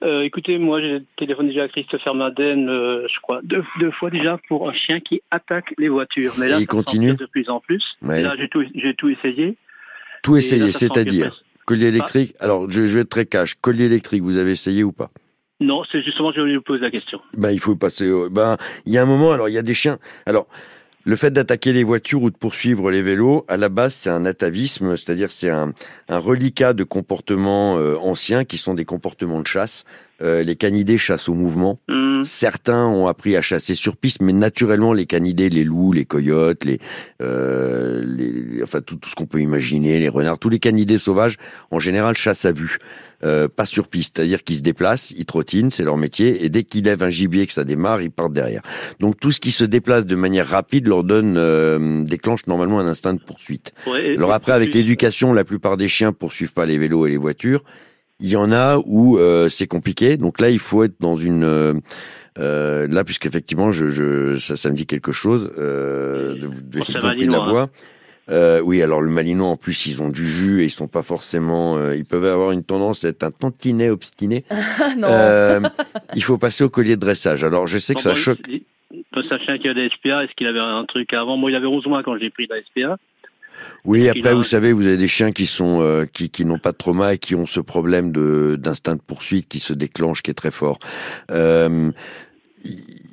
Euh, 0.03 0.21
écoutez, 0.23 0.57
moi, 0.57 0.81
j'ai 0.81 1.01
téléphoné 1.17 1.49
déjà 1.49 1.63
à 1.63 1.67
Christopher 1.69 2.13
Madden, 2.13 2.69
euh, 2.69 3.07
je 3.11 3.19
crois, 3.21 3.39
deux, 3.43 3.63
deux 3.79 3.91
fois 3.91 4.09
déjà 4.09 4.37
pour 4.49 4.69
un 4.69 4.73
chien 4.73 4.99
qui 4.99 5.21
attaque 5.31 5.73
les 5.77 5.87
voitures. 5.87 6.33
Mais 6.37 6.49
là, 6.49 6.57
Et 6.57 6.63
il 6.63 6.63
ça 6.63 6.67
continue 6.67 7.15
de 7.15 7.25
plus 7.25 7.49
en 7.49 7.61
plus. 7.61 7.83
Ouais. 8.01 8.19
Et 8.19 8.23
là, 8.23 8.35
j'ai 8.37 8.49
tout, 8.49 8.63
j'ai 8.75 8.93
tout 8.93 9.07
essayé. 9.09 9.55
Tout 10.21 10.35
s'empire 10.71 10.73
c'est-à-dire. 10.73 11.43
Collier 11.65 11.87
électrique. 11.87 12.35
Alors, 12.39 12.69
je, 12.69 12.87
je 12.87 12.95
vais 12.95 13.01
être 13.01 13.09
très 13.09 13.25
cash. 13.25 13.55
Collier 13.59 13.85
électrique, 13.85 14.23
vous 14.23 14.37
avez 14.37 14.51
essayé 14.51 14.83
ou 14.83 14.91
pas? 14.91 15.11
Non, 15.59 15.83
c'est 15.89 16.01
justement, 16.01 16.31
je 16.33 16.41
voulais 16.41 16.55
vous 16.57 16.61
poser 16.61 16.81
la 16.81 16.91
question. 16.91 17.19
Ben, 17.37 17.51
il 17.51 17.59
faut 17.59 17.75
passer. 17.75 18.09
Au... 18.09 18.29
Ben, 18.29 18.57
il 18.85 18.93
y 18.93 18.97
a 18.97 19.01
un 19.01 19.05
moment. 19.05 19.31
Alors, 19.31 19.49
il 19.49 19.53
y 19.53 19.57
a 19.57 19.61
des 19.61 19.73
chiens. 19.73 19.99
Alors, 20.25 20.47
le 21.05 21.15
fait 21.15 21.31
d'attaquer 21.31 21.71
les 21.71 21.83
voitures 21.83 22.23
ou 22.23 22.31
de 22.31 22.35
poursuivre 22.35 22.89
les 22.91 23.01
vélos, 23.01 23.45
à 23.47 23.57
la 23.57 23.69
base, 23.69 23.93
c'est 23.93 24.09
un 24.09 24.25
atavisme, 24.25 24.97
c'est-à-dire 24.97 25.31
c'est 25.31 25.49
un, 25.49 25.71
un 26.09 26.17
reliquat 26.17 26.73
de 26.73 26.83
comportements 26.83 27.77
euh, 27.77 27.95
anciens 27.97 28.43
qui 28.43 28.57
sont 28.57 28.73
des 28.73 28.85
comportements 28.85 29.39
de 29.39 29.47
chasse. 29.47 29.85
Euh, 30.21 30.43
les 30.43 30.55
canidés 30.55 30.97
chassent 30.97 31.27
au 31.29 31.33
mouvement. 31.33 31.79
Hum, 31.89 32.23
Certains 32.23 32.85
ont 32.87 33.07
appris 33.07 33.35
à 33.35 33.41
chasser 33.41 33.75
sur 33.75 33.97
piste, 33.97 34.21
mais 34.21 34.33
naturellement, 34.33 34.93
les 34.93 35.05
canidés, 35.05 35.49
les 35.49 35.63
loups, 35.63 35.91
les 35.91 36.05
coyotes, 36.05 36.63
les, 36.65 36.79
euh, 37.21 38.01
les 38.05 38.63
enfin 38.63 38.81
tout, 38.81 38.95
tout 38.95 39.09
ce 39.09 39.15
qu'on 39.15 39.25
peut 39.25 39.41
imaginer, 39.41 39.99
les 39.99 40.09
renards, 40.09 40.39
tous 40.39 40.49
les 40.49 40.59
canidés 40.59 40.97
sauvages, 40.97 41.37
en 41.71 41.79
général, 41.79 42.15
chassent 42.15 42.45
à 42.45 42.51
vue, 42.51 42.77
euh, 43.23 43.47
pas 43.47 43.65
sur 43.65 43.87
piste. 43.87 44.17
C'est-à-dire 44.17 44.43
qu'ils 44.43 44.55
se 44.57 44.61
déplacent, 44.61 45.11
ils 45.11 45.25
trottinent, 45.25 45.69
c'est 45.69 45.83
leur 45.83 45.97
métier, 45.97 46.43
et 46.45 46.49
dès 46.49 46.63
qu'ils 46.63 46.85
lèvent 46.85 47.03
un 47.03 47.09
gibier, 47.09 47.45
que 47.45 47.53
ça 47.53 47.63
démarre, 47.65 48.01
ils 48.01 48.11
partent 48.11 48.33
derrière. 48.33 48.61
Donc 48.99 49.19
tout 49.19 49.31
ce 49.31 49.39
qui 49.39 49.51
se 49.51 49.65
déplace 49.65 50.05
de 50.05 50.15
manière 50.15 50.47
rapide 50.47 50.87
leur 50.87 51.03
donne, 51.03 51.35
euh, 51.37 52.03
déclenche 52.03 52.47
normalement 52.47 52.79
un 52.79 52.87
instinct 52.87 53.13
de 53.13 53.19
poursuite. 53.19 53.73
ouais, 53.87 54.15
Alors 54.15 54.31
après, 54.31 54.53
avec 54.53 54.73
l'éducation, 54.73 55.33
la 55.33 55.43
plupart 55.43 55.77
des 55.77 55.89
chiens 55.89 56.13
poursuivent 56.13 56.53
pas 56.53 56.65
les 56.65 56.77
vélos 56.77 57.05
et 57.05 57.09
les 57.09 57.17
voitures. 57.17 57.63
Il 58.19 58.29
y 58.29 58.35
en 58.35 58.51
a 58.51 58.77
où 58.85 59.17
euh, 59.17 59.49
c'est 59.49 59.67
compliqué. 59.67 60.17
Donc 60.17 60.39
là, 60.39 60.49
il 60.49 60.59
faut 60.59 60.83
être 60.83 60.95
dans 60.99 61.17
une 61.17 61.43
euh, 61.43 61.73
euh, 62.39 62.87
là, 62.89 63.03
puisqu'effectivement, 63.03 63.71
je, 63.71 63.89
je 63.89 64.35
ça, 64.37 64.55
ça 64.55 64.69
me 64.69 64.75
dit 64.75 64.85
quelque 64.85 65.11
chose 65.11 65.51
euh, 65.57 66.33
de, 66.35 66.47
de, 66.47 66.79
y 66.79 66.83
compris 66.83 66.93
de 66.93 66.99
la 66.99 67.03
malinois, 67.07 67.45
hein. 67.45 67.49
voix. 67.49 67.69
Euh, 68.31 68.59
oui, 68.61 68.81
alors 68.81 69.01
le 69.01 69.11
malinois, 69.11 69.47
en 69.49 69.55
plus, 69.57 69.85
ils 69.85 70.01
ont 70.01 70.09
du 70.09 70.27
jus 70.27 70.61
et 70.61 70.65
ils 70.65 70.69
sont 70.71 70.87
pas 70.87 71.03
forcément. 71.03 71.77
euh, 71.77 71.95
ils 71.95 72.05
peuvent 72.05 72.25
avoir 72.25 72.51
une 72.51 72.63
tendance 72.63 73.03
à 73.03 73.09
être 73.09 73.23
un 73.23 73.31
tantinet 73.31 73.89
obstiné. 73.89 74.45
Ah 74.79 74.95
non. 74.97 75.07
Euh, 75.09 75.59
il 76.15 76.23
faut 76.23 76.37
passer 76.37 76.63
au 76.63 76.69
collier 76.69 76.95
de 76.95 77.01
dressage. 77.01 77.43
Alors, 77.43 77.67
je 77.67 77.77
sais 77.77 77.93
que 77.93 77.99
Bon, 77.99 78.03
ça 78.03 78.09
bon, 78.11 78.15
choque. 78.15 78.39
il- 78.47 78.63
C'est 79.21 79.33
un 79.35 79.39
chien 79.39 79.57
qui 79.57 79.67
a 79.67 79.73
des 79.73 79.89
SPA. 79.89 80.23
Est-ce 80.23 80.33
qu'il 80.35 80.47
avait 80.47 80.59
un 80.59 80.85
truc 80.85 81.13
avant? 81.13 81.37
Moi, 81.37 81.51
il 81.51 81.55
avait 81.55 81.67
11 81.67 81.85
mois 81.87 82.01
quand 82.01 82.17
j'ai 82.17 82.29
pris 82.29 82.47
la 82.49 82.57
SPA. 82.61 82.97
Oui, 83.85 84.09
après, 84.09 84.29
a- 84.29 84.33
vous 84.33 84.43
savez, 84.43 84.73
vous 84.73 84.85
avez 84.87 84.97
des 84.97 85.07
chiens 85.07 85.31
qui 85.31 85.45
sont 85.45 85.81
euh, 85.81 86.05
qui, 86.11 86.29
qui 86.29 86.43
n'ont 86.45 86.59
pas 86.59 86.71
de 86.71 86.77
trauma 86.77 87.13
et 87.13 87.17
qui 87.17 87.35
ont 87.35 87.45
ce 87.45 87.59
problème 87.59 88.11
de 88.11 88.55
d'instinct 88.59 88.95
de 88.95 89.01
poursuite 89.05 89.47
qui 89.47 89.59
se 89.59 89.73
déclenche, 89.73 90.21
qui 90.23 90.31
est 90.31 90.35
très 90.35 90.51
fort. 90.51 90.79
Euh, 91.31 91.91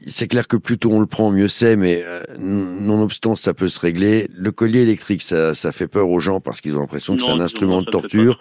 c'est 0.06 0.26
clair 0.28 0.48
que 0.48 0.56
plus 0.56 0.78
tôt 0.78 0.90
on 0.92 1.00
le 1.00 1.06
prend, 1.06 1.30
mieux 1.30 1.48
c'est, 1.48 1.76
mais 1.76 2.02
euh, 2.04 2.20
nonobstant, 2.38 3.36
ça 3.36 3.54
peut 3.54 3.68
se 3.68 3.78
régler. 3.80 4.28
Le 4.34 4.50
collier 4.52 4.80
électrique, 4.80 5.22
ça, 5.22 5.54
ça 5.54 5.72
fait 5.72 5.88
peur 5.88 6.08
aux 6.08 6.20
gens 6.20 6.40
parce 6.40 6.60
qu'ils 6.60 6.76
ont 6.76 6.80
l'impression 6.80 7.16
que 7.16 7.22
c'est 7.22 7.28
Non, 7.28 7.34
un 7.34 7.38
non, 7.38 7.44
instrument 7.44 7.80
ça 7.80 7.86
de 7.86 7.90
torture. 7.90 8.38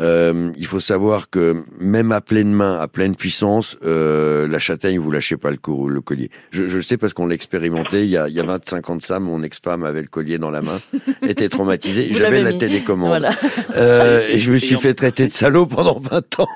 Euh, 0.00 0.50
il 0.56 0.66
faut 0.66 0.80
savoir 0.80 1.30
que 1.30 1.64
même 1.78 2.12
à 2.12 2.20
pleine 2.20 2.52
main, 2.52 2.78
à 2.78 2.88
pleine 2.88 3.14
puissance, 3.16 3.76
euh, 3.84 4.46
la 4.48 4.58
châtaigne, 4.58 4.98
vous 4.98 5.10
lâchez 5.10 5.36
pas 5.36 5.50
le, 5.50 5.56
co- 5.56 5.88
le 5.88 6.00
collier. 6.00 6.30
Je, 6.50 6.68
je 6.68 6.76
le 6.76 6.82
sais 6.82 6.96
parce 6.96 7.12
qu'on 7.12 7.26
l'a 7.26 7.34
expérimenté. 7.34 8.02
Il 8.04 8.10
y 8.10 8.16
a, 8.16 8.28
il 8.28 8.34
y 8.34 8.40
a 8.40 8.44
25 8.44 8.90
ans 8.90 8.96
de 8.96 9.02
ça, 9.02 9.20
mon 9.20 9.42
ex-femme 9.42 9.84
avait 9.84 10.02
le 10.02 10.08
collier 10.08 10.38
dans 10.38 10.50
la 10.50 10.62
main, 10.62 10.80
était 11.28 11.48
traumatisée. 11.48 12.08
J'avais 12.12 12.42
la 12.42 12.52
mis. 12.52 12.58
télécommande. 12.58 13.08
Voilà. 13.08 13.32
Euh, 13.76 14.26
et 14.30 14.38
je 14.38 14.50
me 14.52 14.58
suis 14.58 14.76
en- 14.76 14.80
fait 14.80 14.94
traiter 14.94 15.26
de 15.26 15.32
salaud 15.32 15.66
pendant 15.66 15.98
20 15.98 16.40
ans. 16.40 16.48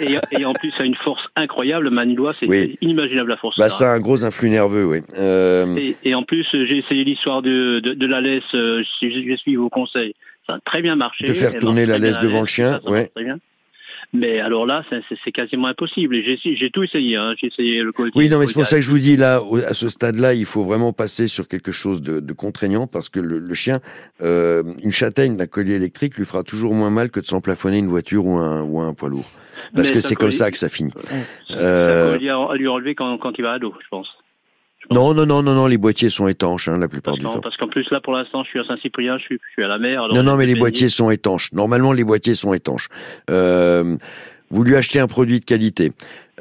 Et, 0.00 0.16
et 0.32 0.44
en 0.44 0.52
plus, 0.52 0.70
ça 0.72 0.82
a 0.82 0.86
une 0.86 0.94
force 0.96 1.22
incroyable. 1.36 1.84
Le 1.84 1.90
Manilois, 1.90 2.34
c'est 2.38 2.46
Oui. 2.46 2.76
c'est 2.80 2.86
inimaginable 2.86 3.30
la 3.30 3.36
force. 3.36 3.58
Bah, 3.58 3.68
ça. 3.70 3.85
Ça 3.86 3.92
un 3.92 3.98
gros 4.00 4.24
influx 4.24 4.50
nerveux, 4.50 4.84
oui. 4.84 5.00
Euh, 5.18 5.76
Et, 5.76 5.96
et 6.04 6.14
en 6.14 6.22
plus, 6.22 6.46
euh, 6.54 6.66
j'ai 6.66 6.78
essayé 6.78 7.04
l'histoire 7.04 7.42
de, 7.42 7.80
de, 7.80 7.94
de 7.94 8.06
la 8.06 8.20
laisse. 8.20 8.42
Je, 8.52 8.82
je 9.02 9.36
suis 9.36 9.56
vos 9.56 9.68
conseils. 9.68 10.14
Ça 10.46 10.54
a 10.54 10.58
très 10.64 10.82
bien 10.82 10.96
marché. 10.96 11.26
De 11.26 11.32
faire 11.32 11.58
tourner 11.58 11.86
la 11.86 11.98
laisse 11.98 12.18
devant 12.18 12.40
le 12.40 12.46
chien, 12.46 12.80
ouais. 12.86 13.10
très 13.14 13.24
bien. 13.24 13.38
Mais 14.12 14.40
alors 14.40 14.66
là, 14.66 14.82
c'est- 14.88 15.32
quasiment 15.32 15.66
impossible. 15.68 16.16
J'ai 16.22 16.70
tout 16.70 16.82
essayé. 16.82 17.16
Hein. 17.16 17.34
J'ai 17.36 17.48
essayé 17.48 17.82
le 17.82 17.92
collier. 17.92 18.12
Oui, 18.14 18.28
non, 18.28 18.38
mais 18.38 18.46
c'est 18.46 18.54
pour 18.54 18.66
ça 18.66 18.76
que 18.76 18.82
je 18.82 18.90
vous 18.90 18.98
dis 18.98 19.16
là, 19.16 19.42
à 19.68 19.74
ce 19.74 19.88
stade-là, 19.88 20.32
il 20.34 20.44
faut 20.46 20.62
vraiment 20.64 20.92
passer 20.92 21.26
sur 21.28 21.48
quelque 21.48 21.72
chose 21.72 22.00
de, 22.02 22.20
de 22.20 22.32
contraignant 22.32 22.86
parce 22.86 23.08
que 23.08 23.20
le, 23.20 23.38
le 23.38 23.54
chien, 23.54 23.80
euh, 24.22 24.62
une 24.82 24.92
châtaigne 24.92 25.36
d'un 25.36 25.46
collier 25.46 25.74
électrique 25.74 26.16
lui 26.16 26.24
fera 26.24 26.42
toujours 26.44 26.72
moins 26.74 26.90
mal 26.90 27.10
que 27.10 27.20
de 27.20 27.26
s'emplafonner 27.26 27.78
une 27.78 27.88
voiture 27.88 28.24
ou 28.24 28.38
un, 28.38 28.62
ou 28.62 28.80
un 28.80 28.94
poids 28.94 29.08
lourd. 29.08 29.28
Parce 29.74 29.88
Mais 29.88 29.94
que 29.94 30.00
c'est 30.00 30.14
comme 30.14 30.32
ça 30.32 30.50
que 30.50 30.58
ça 30.58 30.68
finit. 30.68 30.92
C'est 31.48 31.56
Euh, 31.56 32.12
à, 32.14 32.52
à 32.52 32.56
lui 32.56 32.68
enlever 32.68 32.94
quand, 32.94 33.18
quand 33.18 33.32
il 33.38 33.42
va 33.42 33.52
à 33.52 33.58
l'eau, 33.58 33.74
je 33.82 33.88
pense. 33.90 34.08
Non, 34.90 35.14
non, 35.14 35.26
non, 35.26 35.42
non, 35.42 35.54
non, 35.54 35.66
les 35.66 35.78
boîtiers 35.78 36.08
sont 36.10 36.28
étanches 36.28 36.68
hein, 36.68 36.78
la 36.78 36.86
plupart 36.88 37.14
Parce 37.14 37.18
du 37.18 37.24
temps. 37.24 37.40
parce 37.40 37.56
qu'en 37.56 37.68
plus, 37.68 37.90
là, 37.90 38.00
pour 38.00 38.12
l'instant, 38.12 38.44
je 38.44 38.50
suis 38.50 38.60
à 38.60 38.64
Saint-Cyprien, 38.64 39.18
je 39.18 39.24
suis, 39.24 39.38
je 39.48 39.52
suis 39.52 39.64
à 39.64 39.68
la 39.68 39.78
mer. 39.78 40.04
alors 40.04 40.16
Non, 40.16 40.22
non, 40.22 40.36
mais 40.36 40.46
les 40.46 40.54
boîtiers 40.54 40.88
sont 40.88 41.10
étanches. 41.10 41.50
Normalement, 41.52 41.92
les 41.92 42.04
boîtiers 42.04 42.34
sont 42.34 42.54
étanches. 42.54 42.88
Euh, 43.30 43.96
vous 44.50 44.62
lui 44.62 44.76
achetez 44.76 45.00
un 45.00 45.08
produit 45.08 45.40
de 45.40 45.44
qualité. 45.44 45.92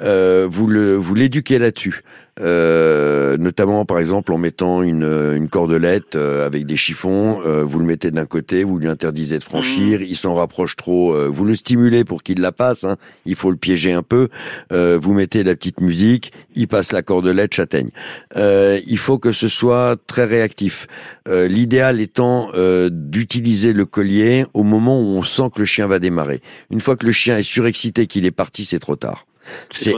Euh, 0.02 0.48
vous 0.50 0.68
le 0.68 0.96
vous 0.96 1.16
l'éduquez 1.16 1.60
là-dessus. 1.60 2.04
Euh, 2.42 3.38
notamment 3.38 3.86
par 3.86 4.00
exemple 4.00 4.34
en 4.34 4.38
mettant 4.38 4.84
une, 4.84 5.06
une 5.36 5.48
cordelette 5.48 6.16
euh, 6.16 6.46
avec 6.46 6.66
des 6.66 6.76
chiffons, 6.76 7.40
euh, 7.46 7.64
vous 7.64 7.80
le 7.80 7.86
mettez 7.86 8.12
d'un 8.12 8.26
côté, 8.26 8.66
vous 8.66 8.78
lui 8.78 8.90
interdisez 8.90 9.38
de 9.38 9.44
franchir, 9.44 10.02
il 10.02 10.18
s'en 10.18 10.36
rapproche 10.36 10.76
trop, 10.76 11.14
euh, 11.14 11.30
vous 11.32 11.46
le 11.46 11.56
stimulez 11.56 12.04
pour 12.04 12.24
qu'il 12.24 12.42
la 12.42 12.52
passe, 12.52 12.84
hein, 12.84 12.98
il 13.26 13.36
faut 13.36 13.52
le 13.52 13.56
piéger 13.56 13.94
un 13.94 14.04
peu, 14.04 14.28
vous 14.70 15.14
mettez 15.14 15.44
la 15.44 15.56
petite 15.56 15.80
musique, 15.80 16.34
il 16.56 16.68
passe 16.68 16.92
la 16.92 17.02
cordelette 17.02 17.54
châtaigne. 17.54 17.90
il 18.36 18.98
faut 18.98 19.18
que 19.18 19.32
ce 19.32 19.48
soit 19.48 19.96
très 20.08 20.26
réactif. 20.26 20.88
L'idéal 21.28 22.02
étant 22.02 22.50
d'utiliser 22.90 23.74
le 23.74 23.86
collier 23.86 24.46
au 24.54 24.64
moment 24.64 25.00
où 25.00 25.18
on 25.18 25.24
sent 25.24 25.50
que 25.54 25.60
le 25.60 25.66
chien 25.66 25.88
va 25.88 26.00
démarrer. 26.00 26.42
Une 26.72 26.82
fois 26.82 26.96
que 26.98 27.06
le 27.06 27.12
chien 27.12 27.38
est 27.38 27.44
surexcité, 27.44 28.08
qu'il 28.08 28.26
est 28.26 28.32
parti, 28.32 28.66
c'est 28.66 28.80
trop 28.80 28.96
tard. 28.96 29.26
C'est 29.72 29.94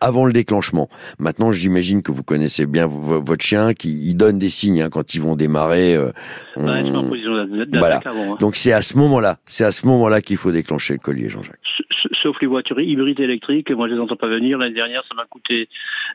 avant 0.00 0.26
le 0.26 0.32
déclenchement. 0.32 0.88
Maintenant, 1.18 1.52
j'imagine 1.52 2.02
que 2.02 2.12
vous 2.12 2.22
connaissez 2.22 2.66
bien 2.66 2.86
votre 2.86 3.44
chien, 3.44 3.74
qui 3.74 3.90
il 3.90 4.14
donne 4.14 4.38
des 4.38 4.50
signes 4.50 4.82
hein, 4.82 4.88
quand 4.90 5.14
ils 5.14 5.22
vont 5.22 5.36
démarrer. 5.36 5.96
Euh, 5.96 6.10
voilà. 6.56 8.00
Hein. 8.04 8.36
Donc 8.40 8.56
c'est 8.56 8.72
à 8.72 8.82
ce 8.82 8.96
moment-là, 8.96 9.38
c'est 9.46 9.64
à 9.64 9.72
ce 9.72 9.86
moment-là 9.86 10.20
qu'il 10.20 10.36
faut 10.36 10.52
déclencher 10.52 10.94
le 10.94 10.98
collier, 10.98 11.28
Jean-Jacques. 11.28 11.58
Sauf 12.22 12.36
les 12.40 12.46
voitures 12.46 12.80
hybrides 12.80 13.20
électriques, 13.20 13.70
moi 13.70 13.88
je 13.88 13.94
les 13.94 14.00
entends 14.00 14.16
pas 14.16 14.28
venir. 14.28 14.58
L'année 14.58 14.74
dernière, 14.74 15.02
ça 15.08 15.14
m'a 15.14 15.24
coûté, 15.24 15.68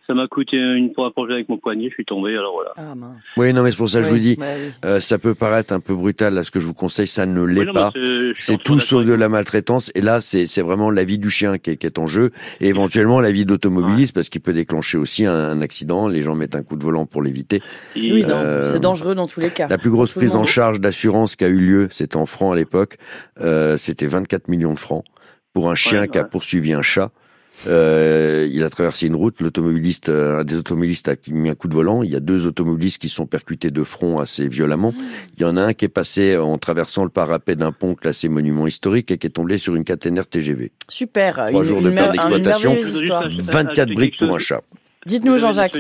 ça 0.07 0.13
m'a 0.13 0.27
coûté 0.27 0.57
une 0.57 0.93
fois 0.93 1.07
un 1.07 1.11
projet 1.11 1.33
avec 1.33 1.49
mon 1.49 1.57
poignet, 1.57 1.89
je 1.89 1.95
suis 1.95 2.05
tombé. 2.05 2.35
Alors 2.37 2.53
voilà. 2.53 2.71
Ah, 2.77 2.93
oui, 3.37 3.53
non, 3.53 3.63
mais 3.63 3.71
c'est 3.71 3.77
pour 3.77 3.89
ça 3.89 3.99
que 3.99 4.05
je 4.05 4.11
vous 4.11 4.19
dis, 4.19 4.35
bah 4.35 4.45
euh, 4.85 4.99
ça 4.99 5.17
peut 5.17 5.33
paraître 5.35 5.73
un 5.73 5.79
peu 5.79 5.95
brutal. 5.95 6.33
Là, 6.33 6.43
ce 6.43 6.51
que 6.51 6.59
je 6.59 6.67
vous 6.67 6.73
conseille, 6.73 7.07
ça 7.07 7.25
ne 7.25 7.43
l'est 7.43 7.71
pas. 7.71 7.91
C'est 8.35 8.61
tout 8.61 8.79
sauf 8.79 9.05
de 9.05 9.13
la 9.13 9.29
maltraitance. 9.29 9.91
Et 9.95 10.01
là, 10.01 10.19
c'est 10.21 10.61
vraiment 10.61 10.89
la 10.89 11.03
vie 11.03 11.17
du 11.17 11.29
chien 11.29 11.57
qui 11.57 11.71
est, 11.71 11.77
qui 11.77 11.85
est 11.85 11.99
en 11.99 12.07
jeu. 12.07 12.31
Et 12.59 12.72
éventuellement 12.73 13.19
la 13.19 13.31
vie 13.31 13.45
d'automobiliste 13.45 14.13
parce 14.13 14.29
qu'il 14.29 14.41
peut 14.41 14.53
déclencher 14.53 14.97
aussi 14.97 15.25
un, 15.25 15.61
accident. 15.61 16.07
Les 16.07 16.23
gens 16.23 16.35
mettent 16.35 16.55
un 16.55 16.63
coup 16.63 16.75
de 16.75 16.83
volant 16.83 17.05
pour 17.05 17.21
l'éviter. 17.21 17.61
Oui, 17.95 18.25
euh, 18.27 18.69
c'est 18.71 18.79
dangereux 18.79 19.15
dans 19.15 19.27
tous 19.27 19.39
les 19.39 19.49
cas. 19.49 19.67
La 19.67 19.77
plus 19.77 19.89
grosse 19.89 20.11
prise 20.11 20.35
en 20.35 20.45
charge 20.45 20.79
d'assurance 20.79 21.35
qui 21.35 21.45
a 21.45 21.47
eu 21.47 21.59
lieu, 21.59 21.87
c'était 21.91 22.17
en 22.17 22.25
francs 22.25 22.53
à 22.53 22.55
l'époque, 22.55 22.97
euh, 23.41 23.77
c'était 23.77 24.07
24 24.07 24.47
millions 24.47 24.73
de 24.73 24.79
francs 24.79 25.03
pour 25.53 25.69
un 25.69 25.75
chien 25.75 26.07
qui 26.07 26.17
a 26.17 26.23
poursuivi 26.23 26.73
un 26.73 26.81
chat. 26.81 27.11
Euh, 27.67 28.47
il 28.51 28.63
a 28.63 28.69
traversé 28.69 29.07
une 29.07 29.15
route, 29.15 29.39
l'automobiliste, 29.39 30.09
euh, 30.09 30.39
un 30.39 30.43
des 30.43 30.55
automobilistes 30.55 31.07
a 31.07 31.15
mis 31.29 31.49
un 31.49 31.55
coup 31.55 31.67
de 31.67 31.73
volant. 31.73 32.03
Il 32.03 32.11
y 32.11 32.15
a 32.15 32.19
deux 32.19 32.45
automobilistes 32.45 33.01
qui 33.01 33.09
sont 33.09 33.25
percutés 33.25 33.71
de 33.71 33.83
front 33.83 34.19
assez 34.19 34.47
violemment. 34.47 34.91
Mmh. 34.91 35.03
Il 35.37 35.41
y 35.43 35.45
en 35.45 35.55
a 35.55 35.61
un 35.61 35.73
qui 35.73 35.85
est 35.85 35.89
passé 35.89 36.37
en 36.37 36.57
traversant 36.57 37.03
le 37.03 37.09
parapet 37.09 37.55
d'un 37.55 37.71
pont 37.71 37.95
classé 37.95 38.27
monument 38.27 38.67
historique 38.67 39.11
et 39.11 39.17
qui 39.17 39.27
est 39.27 39.31
tombé 39.31 39.57
sur 39.57 39.75
une 39.75 39.83
caténaire 39.83 40.27
TGV. 40.27 40.71
Super. 40.89 41.45
Trois 41.47 41.63
jours 41.63 41.81
de 41.81 41.89
perte 41.89 42.11
d'exploitation, 42.11 42.75
24 42.81 43.93
briques 43.93 44.17
pour 44.17 44.35
un 44.35 44.39
chat. 44.39 44.61
Dites-nous, 45.05 45.37
Jean-Jacques. 45.37 45.77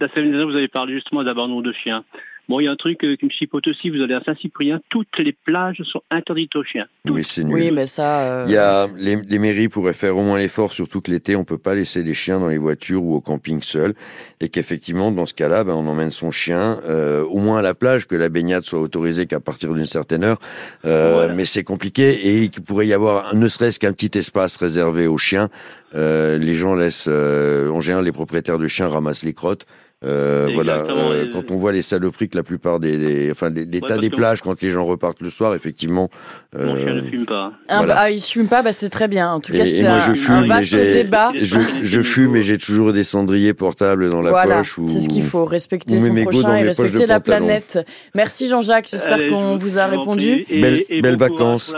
La 0.00 0.08
semaine 0.08 0.30
dernière, 0.30 0.46
vous 0.46 0.56
avez 0.56 0.68
parlé 0.68 0.94
justement 0.94 1.24
d'abandon 1.24 1.60
de 1.62 1.72
chiens. 1.72 2.04
Bon, 2.48 2.60
il 2.60 2.64
y 2.64 2.68
a 2.68 2.70
un 2.70 2.76
truc 2.76 3.02
euh, 3.02 3.16
qui 3.16 3.24
me 3.24 3.30
chipote 3.30 3.66
aussi. 3.66 3.90
Vous 3.90 4.00
allez 4.00 4.14
à 4.14 4.22
Saint-Cyprien, 4.22 4.80
toutes 4.88 5.18
les 5.18 5.32
plages 5.32 5.82
sont 5.82 6.02
interdites 6.10 6.54
aux 6.54 6.62
chiens. 6.62 6.86
Oui, 7.04 7.24
c'est 7.24 7.42
nul. 7.42 7.54
Oui, 7.54 7.70
mais 7.72 7.86
ça. 7.86 8.20
Euh, 8.20 8.44
il 8.46 8.52
y 8.52 8.56
a 8.56 8.88
les, 8.96 9.16
les, 9.16 9.38
mairies 9.38 9.68
pourraient 9.68 9.92
faire 9.92 10.16
au 10.16 10.22
moins 10.22 10.38
l'effort, 10.38 10.72
surtout 10.72 11.00
que 11.00 11.10
l'été, 11.10 11.34
on 11.34 11.44
peut 11.44 11.58
pas 11.58 11.74
laisser 11.74 12.04
les 12.04 12.14
chiens 12.14 12.38
dans 12.38 12.48
les 12.48 12.58
voitures 12.58 13.02
ou 13.02 13.14
au 13.14 13.20
camping 13.20 13.62
seul, 13.62 13.94
et 14.40 14.48
qu'effectivement, 14.48 15.10
dans 15.10 15.26
ce 15.26 15.34
cas-là, 15.34 15.64
ben, 15.64 15.74
on 15.74 15.86
emmène 15.88 16.10
son 16.10 16.30
chien 16.30 16.80
euh, 16.88 17.24
au 17.24 17.38
moins 17.38 17.58
à 17.58 17.62
la 17.62 17.74
plage, 17.74 18.06
que 18.06 18.14
la 18.14 18.28
baignade 18.28 18.62
soit 18.62 18.80
autorisée 18.80 19.26
qu'à 19.26 19.40
partir 19.40 19.74
d'une 19.74 19.86
certaine 19.86 20.22
heure. 20.22 20.38
Euh, 20.84 21.32
Mais 21.34 21.44
c'est 21.44 21.64
compliqué 21.64 22.42
et 22.42 22.48
qu'il 22.48 22.62
pourrait 22.62 22.86
y 22.86 22.92
avoir, 22.92 23.34
ne 23.34 23.48
serait-ce 23.48 23.80
qu'un 23.80 23.92
petit 23.92 24.16
espace 24.16 24.56
réservé 24.56 25.08
aux 25.08 25.18
chiens. 25.18 25.48
Euh, 25.94 26.38
les 26.38 26.54
gens 26.54 26.74
laissent, 26.74 27.08
en 27.08 27.80
général, 27.80 28.04
les 28.04 28.12
propriétaires 28.12 28.58
de 28.58 28.68
chiens 28.68 28.88
ramassent 28.88 29.24
les 29.24 29.32
crottes. 29.32 29.66
Euh, 30.04 30.50
voilà, 30.52 30.82
euh, 30.82 31.24
quand 31.32 31.50
on 31.50 31.56
voit 31.56 31.72
les 31.72 31.80
saloperies 31.80 32.28
que 32.28 32.36
la 32.36 32.42
plupart 32.42 32.80
des, 32.80 33.30
enfin 33.30 33.48
l'état 33.48 33.96
des 33.96 34.10
plages 34.10 34.42
quand 34.42 34.60
les 34.60 34.70
gens 34.70 34.84
repartent 34.84 35.22
le 35.22 35.30
soir, 35.30 35.54
effectivement. 35.54 36.10
Euh, 36.54 36.66
Mon 36.66 36.76
chien 36.76 36.94
ne 36.96 37.00
fume 37.00 37.24
pas. 37.24 37.52
Ah, 37.68 38.10
il 38.10 38.20
fume 38.20 38.46
pas, 38.48 38.60
bah 38.60 38.72
c'est 38.72 38.90
très 38.90 39.08
bien. 39.08 39.30
En 39.30 39.40
tout 39.40 39.54
cas, 39.54 39.64
c'est 39.64 39.86
un, 39.86 39.96
un, 39.96 40.46
vaste 40.46 40.74
débat. 40.74 41.32
Je, 41.34 41.58
je 41.82 42.02
fume 42.02 42.36
et 42.36 42.42
j'ai 42.42 42.58
toujours 42.58 42.92
des 42.92 43.04
cendriers 43.04 43.54
portables 43.54 44.10
dans 44.10 44.20
la 44.20 44.30
voilà, 44.30 44.58
poche. 44.58 44.78
C'est 44.86 44.98
ce 44.98 45.08
qu'il 45.08 45.22
faut, 45.22 45.46
respecter 45.46 45.98
son 45.98 46.14
prochain 46.14 46.56
et 46.56 46.64
respecter 46.64 47.06
la 47.06 47.20
planète. 47.20 47.78
Merci 48.14 48.48
Jean-Jacques, 48.48 48.88
j'espère 48.90 49.30
qu'on 49.30 49.56
vous 49.56 49.78
a 49.78 49.86
répondu. 49.86 50.44
belles 50.50 51.16
vacances. 51.16 51.74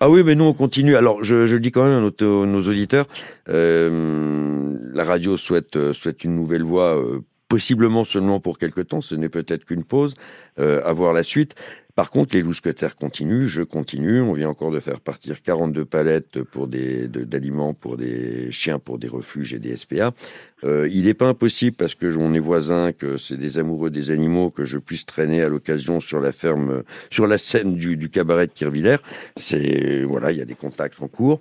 Ah 0.00 0.10
oui, 0.10 0.22
mais 0.26 0.34
nous 0.34 0.44
on 0.44 0.52
continue. 0.52 0.94
Alors 0.94 1.24
je, 1.24 1.46
je 1.46 1.54
le 1.54 1.60
dis 1.60 1.72
quand 1.72 1.84
même 1.84 2.04
à 2.04 2.24
nos, 2.24 2.46
nos 2.46 2.68
auditeurs, 2.68 3.06
euh, 3.48 4.76
la 4.92 5.04
radio 5.04 5.38
souhaite 5.38 5.92
souhaite 5.92 6.22
une 6.24 6.36
nouvelle 6.36 6.62
voix 6.62 6.97
euh, 6.98 7.24
possiblement 7.48 8.04
seulement 8.04 8.40
pour 8.40 8.58
quelque 8.58 8.82
temps, 8.82 9.00
ce 9.00 9.14
n'est 9.14 9.30
peut-être 9.30 9.64
qu'une 9.64 9.84
pause, 9.84 10.14
euh, 10.58 10.80
à 10.84 10.92
voir 10.92 11.12
la 11.12 11.22
suite. 11.22 11.54
Par 11.98 12.12
contre, 12.12 12.36
les 12.36 12.42
lousquetaires 12.42 12.94
continuent, 12.94 13.48
je 13.48 13.62
continue. 13.62 14.20
On 14.20 14.32
vient 14.32 14.50
encore 14.50 14.70
de 14.70 14.78
faire 14.78 15.00
partir 15.00 15.42
42 15.42 15.84
palettes 15.84 16.42
pour 16.42 16.68
des 16.68 17.08
d'aliments 17.08 17.74
pour 17.74 17.96
des 17.96 18.52
chiens, 18.52 18.78
pour 18.78 18.98
des 18.98 19.08
refuges 19.08 19.52
et 19.52 19.58
des 19.58 19.76
SPA. 19.76 20.14
Euh, 20.62 20.88
il 20.92 21.06
n'est 21.06 21.14
pas 21.14 21.26
impossible 21.26 21.74
parce 21.74 21.96
que 21.96 22.16
on 22.16 22.34
est 22.34 22.38
voisins, 22.38 22.92
que 22.92 23.16
c'est 23.16 23.36
des 23.36 23.58
amoureux 23.58 23.90
des 23.90 24.12
animaux, 24.12 24.50
que 24.50 24.64
je 24.64 24.78
puisse 24.78 25.06
traîner 25.06 25.42
à 25.42 25.48
l'occasion 25.48 25.98
sur 25.98 26.20
la 26.20 26.30
ferme, 26.30 26.84
sur 27.10 27.26
la 27.26 27.36
scène 27.36 27.74
du, 27.74 28.08
cabaret 28.10 28.46
de 28.46 28.52
Kirvillers. 28.52 28.98
C'est 29.36 30.04
voilà, 30.04 30.30
il 30.30 30.38
y 30.38 30.42
a 30.42 30.44
des 30.44 30.54
contacts 30.54 31.02
en 31.02 31.08
cours. 31.08 31.40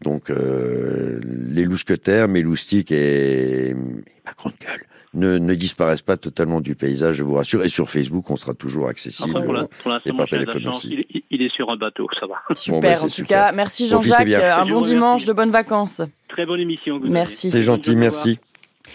Donc 0.00 0.30
euh, 0.30 1.20
les 1.24 1.64
lousquetaires, 1.64 2.28
mes 2.28 2.40
loustiques 2.40 2.92
et, 2.92 3.74
gueule 4.78 4.86
ne, 5.14 5.38
ne, 5.38 5.54
disparaissent 5.54 6.02
pas 6.02 6.16
totalement 6.16 6.60
du 6.60 6.74
paysage, 6.74 7.16
je 7.16 7.22
vous 7.22 7.34
rassure. 7.34 7.64
Et 7.64 7.68
sur 7.68 7.88
Facebook, 7.88 8.30
on 8.30 8.36
sera 8.36 8.54
toujours 8.54 8.88
accessible. 8.88 9.32
pour 9.42 9.52
l'instant, 9.52 10.80
il, 10.84 11.04
il, 11.30 11.42
est 11.42 11.52
sur 11.52 11.70
un 11.70 11.76
bateau, 11.76 12.06
ça 12.18 12.26
va. 12.26 12.36
Super, 12.54 12.80
bah, 12.80 13.04
en 13.04 13.08
tout 13.08 13.24
cas. 13.24 13.52
Merci 13.52 13.86
Jean-Jacques. 13.86 14.28
Un 14.32 14.66
bon 14.66 14.82
dimanche, 14.82 15.24
de 15.24 15.32
bonnes 15.32 15.50
vacances. 15.50 16.02
Très 16.28 16.46
bonne 16.46 16.60
émission. 16.60 17.00
Merci. 17.02 17.50
C'est 17.50 17.62
gentil, 17.62 17.96
merci. 17.96 18.38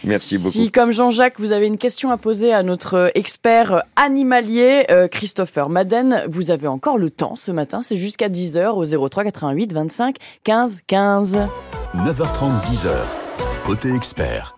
Merci 0.04 0.38
beaucoup. 0.38 0.50
Si, 0.50 0.72
comme 0.72 0.92
Jean-Jacques, 0.92 1.40
vous 1.40 1.54
avez 1.54 1.68
une 1.68 1.78
question 1.78 2.12
à 2.12 2.18
poser 2.18 2.52
à 2.52 2.64
notre 2.64 3.12
expert 3.16 3.84
animalier, 3.96 4.86
euh, 4.90 5.08
Christopher 5.08 5.70
Madden, 5.70 6.26
vous 6.28 6.52
avez 6.52 6.68
encore 6.68 6.98
le 6.98 7.10
temps 7.10 7.36
ce 7.36 7.52
matin. 7.52 7.82
C'est 7.84 7.96
jusqu'à 7.96 8.28
10h 8.28 8.72
au 8.72 9.08
03 9.08 9.24
88 9.24 9.74
25 9.74 10.16
15 10.44 10.82
15. 10.88 11.38
9h30, 11.96 12.62
10h. 12.72 12.90
Côté 13.66 13.94
expert. 13.94 14.58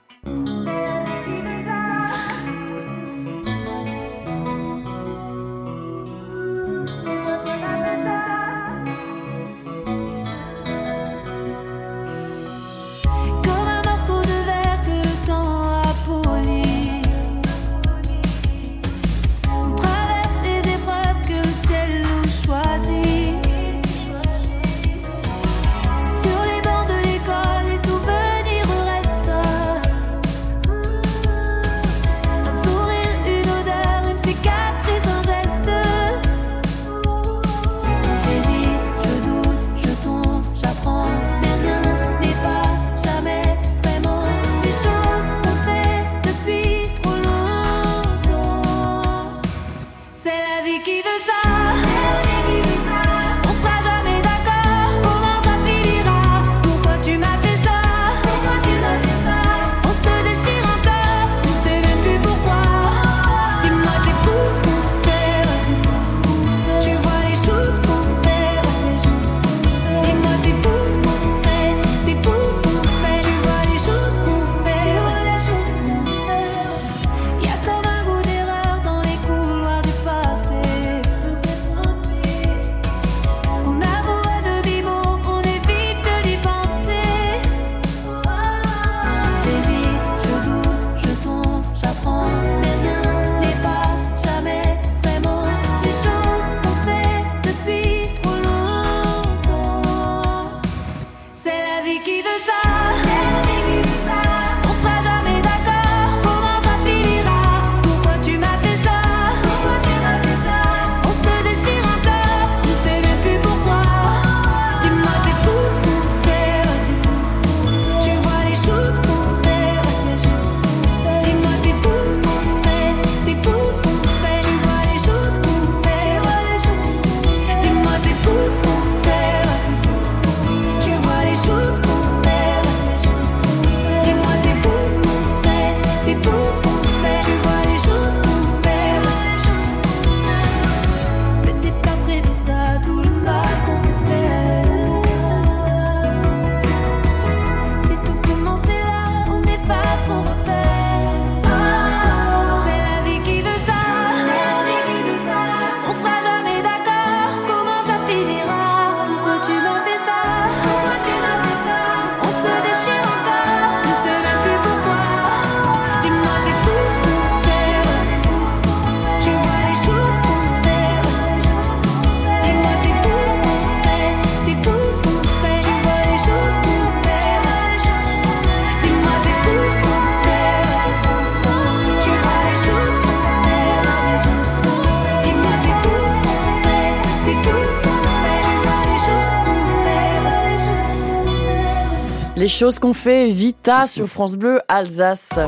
Les 192.36 192.48
choses 192.50 192.79
qu'on 192.79 192.94
fait, 192.94 193.27
Vita 193.27 193.88
sur 193.88 194.08
France 194.08 194.36
Bleu 194.36 194.60
Alsace. 194.67 195.39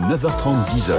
9h30, 0.00 0.66
10h. 0.74 0.98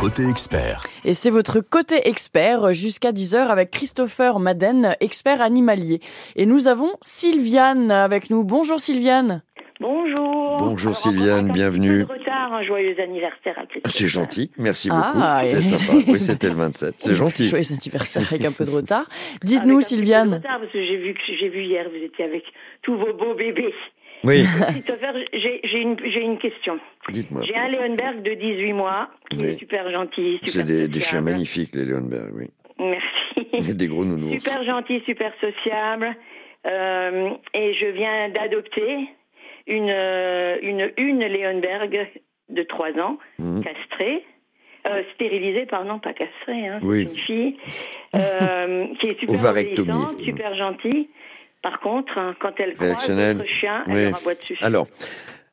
Côté 0.00 0.28
expert. 0.28 0.84
Et 1.04 1.12
c'est 1.12 1.30
votre 1.30 1.60
côté 1.60 2.08
expert 2.08 2.72
jusqu'à 2.72 3.12
10h 3.12 3.36
avec 3.36 3.70
Christopher 3.70 4.40
Madden, 4.40 4.96
expert 4.98 5.40
animalier. 5.40 6.00
Et 6.34 6.46
nous 6.46 6.66
avons 6.66 6.90
Sylviane 7.02 7.90
avec 7.90 8.30
nous. 8.30 8.42
Bonjour 8.42 8.80
Sylviane. 8.80 9.42
Bonjour. 9.82 10.56
Bonjour 10.58 10.96
Sylviane, 10.96 11.50
bienvenue. 11.50 12.02
Un 12.02 12.06
peu 12.06 12.14
de 12.14 12.20
retard, 12.20 12.52
un 12.52 12.62
joyeux 12.62 12.94
anniversaire 13.00 13.58
à 13.58 13.66
Christophe. 13.66 13.92
C'est 13.92 14.06
gentil, 14.06 14.50
merci 14.56 14.88
Ah, 14.92 15.40
beaucoup. 15.42 15.44
C'est 15.44 15.62
sympa. 15.76 15.98
Oui, 16.06 16.20
c'était 16.20 16.48
le 16.48 16.54
27. 16.54 16.94
C'est 16.98 17.14
gentil. 17.14 17.48
Joyeux 17.48 17.72
anniversaire 17.72 18.22
avec 18.32 18.44
un 18.44 18.52
peu 18.52 18.64
de 18.64 18.70
retard. 18.70 19.06
Dites-nous 19.42 19.70
un 19.72 19.74
peu 19.74 19.80
de 19.80 19.84
Sylviane. 19.84 20.34
retard, 20.34 20.60
parce 20.60 20.70
que 20.70 20.82
j'ai 20.84 20.96
vu 20.98 21.14
que 21.14 21.20
j'ai 21.36 21.48
vu 21.48 21.64
hier, 21.64 21.86
vous 21.90 21.96
étiez 22.04 22.24
avec 22.24 22.44
tous 22.82 22.96
vos 22.96 23.12
beaux 23.12 23.34
bébés. 23.34 23.74
Oui, 24.22 24.44
j'ai 25.32 25.80
une, 25.80 25.96
j'ai 26.04 26.20
une 26.22 26.38
question. 26.38 26.78
dites-moi. 27.10 27.42
J'ai 27.44 27.56
un 27.56 27.68
Leonberg 27.68 28.22
de 28.22 28.34
18 28.34 28.72
mois 28.74 29.08
qui 29.30 29.38
Oui. 29.38 29.44
est 29.46 29.58
super 29.58 29.90
gentil, 29.90 30.34
super 30.44 30.48
C'est 30.52 30.62
des, 30.62 30.86
des 30.86 31.00
chiens 31.00 31.22
magnifiques, 31.22 31.74
les 31.74 31.84
Leonberg, 31.84 32.30
oui. 32.34 32.46
Merci. 32.78 33.74
Des 33.74 33.88
gros 33.88 34.04
nounous. 34.04 34.32
Super 34.34 34.62
gentil, 34.64 35.02
super 35.06 35.32
sociable. 35.40 36.14
Euh, 36.66 37.30
et 37.54 37.74
je 37.74 37.86
viens 37.86 38.28
d'adopter 38.28 39.08
une, 39.66 39.90
euh, 39.90 40.56
une, 40.62 40.90
une 40.96 41.24
Leonberg 41.26 42.08
de 42.48 42.62
3 42.62 42.98
ans, 42.98 43.18
Mhm. 43.38 43.62
castrée. 43.64 44.24
Euh, 44.88 45.02
stérilisée, 45.14 45.64
pardon, 45.64 46.00
pas 46.00 46.12
castrée, 46.12 46.66
hein, 46.66 46.80
Oui. 46.82 47.02
une 47.04 47.16
fille, 47.16 47.56
euh, 48.16 48.86
qui 48.98 49.06
est 49.06 49.20
super 49.20 49.50
obéissante, 49.50 50.20
super 50.20 50.54
gentille. 50.56 51.08
Par 51.62 51.78
contre, 51.78 52.18
hein, 52.18 52.34
quand 52.40 52.58
elle 52.58 52.74
croise 52.74 53.06
d'autres 53.08 53.46
chiens, 53.48 53.84
Oui. 53.86 53.94
elle 53.96 54.04
leur 54.10 54.16
aboie 54.18 54.34
dessus. 54.34 54.58
Alors, 54.60 54.88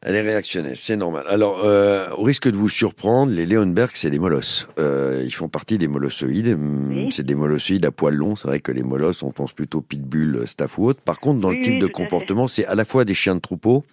elle 0.01 0.15
est 0.15 0.21
réactionnelle, 0.21 0.77
c'est 0.77 0.95
normal. 0.95 1.25
Alors, 1.27 1.65
euh, 1.65 2.07
au 2.17 2.23
risque 2.23 2.49
de 2.49 2.55
vous 2.55 2.69
surprendre, 2.69 3.33
les 3.33 3.45
Leonberg, 3.45 3.91
c'est 3.95 4.09
des 4.09 4.19
molosses. 4.19 4.65
Euh, 4.79 5.21
ils 5.25 5.33
font 5.33 5.49
partie 5.49 5.77
des 5.77 5.89
molossoïdes. 5.89 6.57
Oui. 6.89 7.09
C'est 7.12 7.25
des 7.25 7.35
molossoïdes 7.35 7.85
à 7.85 7.91
poils 7.91 8.15
longs. 8.15 8.38
C'est 8.38 8.47
vrai 8.47 8.62
que 8.62 8.71
les 8.71 8.83
molosses, 8.83 9.23
on 9.23 9.31
pense 9.31 9.51
plutôt 9.51 9.81
pitbull, 9.81 10.47
staff 10.47 10.77
ou 10.77 10.85
autre. 10.85 11.01
Par 11.01 11.19
contre, 11.19 11.41
dans 11.41 11.51
le 11.51 11.59
type 11.59 11.73
oui, 11.73 11.79
de 11.79 11.88
comportement, 11.88 12.47
c'est 12.47 12.65
à 12.65 12.75
la 12.75 12.85
fois 12.85 13.03
des 13.03 13.13
chiens 13.13 13.35
de 13.35 13.41
troupeau, 13.41 13.83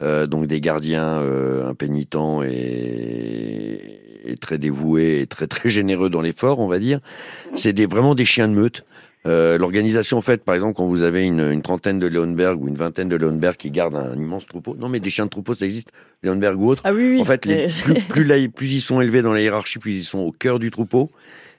euh, 0.00 0.28
donc 0.28 0.46
des 0.46 0.60
gardiens 0.60 1.22
euh, 1.22 1.68
impénitents 1.68 2.44
et, 2.44 3.80
et 4.26 4.36
très 4.36 4.58
dévoués 4.58 5.22
et 5.22 5.26
très 5.26 5.48
très 5.48 5.68
généreux 5.70 6.08
dans 6.08 6.20
l'effort, 6.20 6.60
on 6.60 6.68
va 6.68 6.78
dire. 6.78 7.00
C'est 7.56 7.72
des, 7.72 7.86
vraiment 7.86 8.14
des 8.14 8.24
chiens 8.26 8.46
de 8.46 8.54
meute. 8.54 8.84
Euh, 9.28 9.58
L'organisation, 9.58 10.16
en 10.18 10.22
fait, 10.22 10.42
par 10.42 10.54
exemple, 10.54 10.74
quand 10.74 10.86
vous 10.86 11.02
avez 11.02 11.22
une, 11.22 11.40
une 11.40 11.62
trentaine 11.62 11.98
de 11.98 12.06
Leonberg 12.06 12.60
ou 12.62 12.68
une 12.68 12.74
vingtaine 12.76 13.08
de 13.08 13.16
Leonberg 13.16 13.56
qui 13.56 13.70
gardent 13.70 13.94
un, 13.96 14.14
immense 14.16 14.46
troupeau, 14.46 14.74
non 14.78 14.88
mais 14.88 15.00
des 15.00 15.10
chiens 15.10 15.26
de 15.26 15.30
troupeau, 15.30 15.54
ça 15.54 15.64
existe, 15.64 15.92
Leonberg 16.22 16.60
ou 16.60 16.68
autre. 16.68 16.82
Ah 16.84 16.92
oui, 16.92 17.10
oui. 17.12 17.20
En 17.20 17.24
fait, 17.24 17.44
les, 17.44 17.68
plus, 17.68 17.94
plus, 18.08 18.24
là- 18.24 18.48
plus 18.48 18.72
ils 18.72 18.80
sont 18.80 19.00
élevés 19.00 19.22
dans 19.22 19.32
la 19.32 19.40
hiérarchie, 19.40 19.78
plus 19.78 19.92
ils 19.92 20.04
sont 20.04 20.20
au 20.20 20.32
cœur 20.32 20.58
du 20.58 20.70
troupeau. 20.70 21.10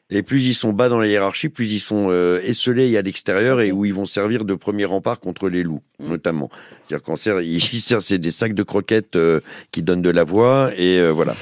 Et 0.10 0.24
plus 0.24 0.46
ils 0.46 0.54
sont 0.54 0.74
bas 0.74 0.90
dans 0.90 1.00
la 1.00 1.08
hiérarchie, 1.08 1.50
plus 1.50 1.72
ils 1.72 1.80
sont 1.80 2.08
euh, 2.10 2.42
esselés 2.44 2.98
à 2.98 3.02
l'extérieur 3.02 3.62
et 3.62 3.72
où 3.72 3.86
ils 3.86 3.94
vont 3.94 4.06
servir 4.06 4.46
de 4.46 4.56
premier 4.56 4.86
rempart 4.86 5.20
contre 5.20 5.50
les 5.50 5.64
loups, 5.64 5.84
Mm. 6.00 6.10
notamment. 6.10 6.50
C'est-à-dire 6.88 7.04
qu'en 7.04 7.16
serre, 7.16 7.42
ils 7.42 7.62
servent, 7.62 8.04
c'est 8.04 8.18
des 8.18 8.32
sacs 8.32 8.54
de 8.54 8.64
croquettes 8.64 9.16
euh, 9.16 9.42
qui 9.72 9.84
donnent 9.84 10.02
de 10.02 10.10
la 10.10 10.24
voix 10.24 10.72
et 10.76 11.00
euh, 11.00 11.12
voilà. 11.12 11.36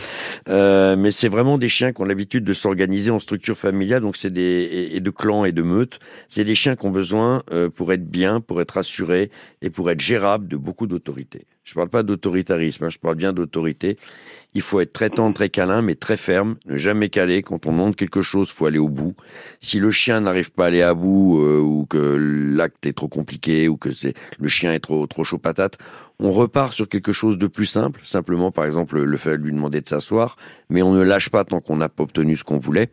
Euh, 0.50 0.96
mais 0.96 1.12
c'est 1.12 1.28
vraiment 1.28 1.58
des 1.58 1.70
chiens 1.70 1.94
qui 1.94 2.02
ont 2.02 2.06
l'habitude 2.06 2.44
de 2.44 2.54
s'organiser 2.54 3.12
en 3.12 3.20
structure 3.20 3.58
familiale, 3.58 4.02
donc 4.02 4.18
c'est 4.18 4.32
des 4.32 4.42
et, 4.42 4.98
et 4.98 5.00
de 5.00 5.10
clans 5.10 5.46
et 5.46 5.52
de 5.52 5.62
meutes. 5.62 6.00
C'est 6.30 6.44
des 6.44 6.56
chiens 6.56 6.76
qui 6.76 6.86
ont 6.86 6.92
besoin 6.92 7.44
euh, 7.52 7.70
pour 7.70 7.94
être 7.94 8.10
bien, 8.10 8.42
pour 8.42 8.62
être 8.62 8.78
assurés 8.78 9.30
et 9.62 9.70
pour 9.70 9.90
être 9.92 10.02
gérables 10.02 10.48
de 10.48 10.58
beaucoup 10.58 10.88
d'autorité. 10.88 11.42
Je 11.68 11.74
parle 11.74 11.90
pas 11.90 12.02
d'autoritarisme, 12.02 12.86
hein, 12.86 12.90
je 12.90 12.98
parle 12.98 13.16
bien 13.16 13.34
d'autorité. 13.34 13.98
Il 14.54 14.62
faut 14.62 14.80
être 14.80 14.94
très 14.94 15.10
tendre, 15.10 15.36
très 15.36 15.50
câlin, 15.50 15.82
mais 15.82 15.96
très 15.96 16.16
ferme, 16.16 16.56
ne 16.66 16.78
jamais 16.78 17.10
caler. 17.10 17.42
Quand 17.42 17.66
on 17.66 17.74
demande 17.74 17.98
quelque 17.98 18.22
chose, 18.22 18.50
faut 18.50 18.68
aller 18.68 18.80
au 18.80 18.88
bout. 18.88 19.16
Si 19.60 19.78
le 19.78 19.92
chien 19.92 20.22
n'arrive 20.22 20.54
pas 20.54 20.64
à 20.64 20.68
aller 20.68 20.82
à 20.82 20.94
bout, 20.94 21.44
euh, 21.44 21.60
ou 21.60 21.86
que 21.86 21.98
l'acte 22.56 22.86
est 22.86 22.94
trop 22.94 23.10
compliqué, 23.10 23.68
ou 23.68 23.76
que 23.76 23.92
c'est 23.92 24.14
le 24.40 24.48
chien 24.48 24.74
est 24.74 24.80
trop 24.80 25.06
trop 25.08 25.26
chaud 25.26 25.40
patate, 25.40 25.78
on 26.20 26.32
repart 26.32 26.72
sur 26.72 26.88
quelque 26.88 27.12
chose 27.12 27.38
de 27.38 27.48
plus 27.48 27.66
simple. 27.66 28.00
Simplement, 28.06 28.50
par 28.50 28.64
exemple, 28.64 29.04
le 29.04 29.18
fait 29.18 29.38
de 29.38 29.44
lui 29.44 29.52
demander 29.52 29.82
de 29.82 29.90
s'asseoir, 29.90 30.38
mais 30.70 30.82
on 30.82 30.94
ne 30.94 31.04
lâche 31.04 31.30
pas 31.30 31.44
tant 31.44 31.60
qu'on 31.60 31.76
n'a 31.76 31.90
pas 31.90 32.04
obtenu 32.04 32.38
ce 32.38 32.46
qu'on 32.46 32.60
voulait. 32.60 32.90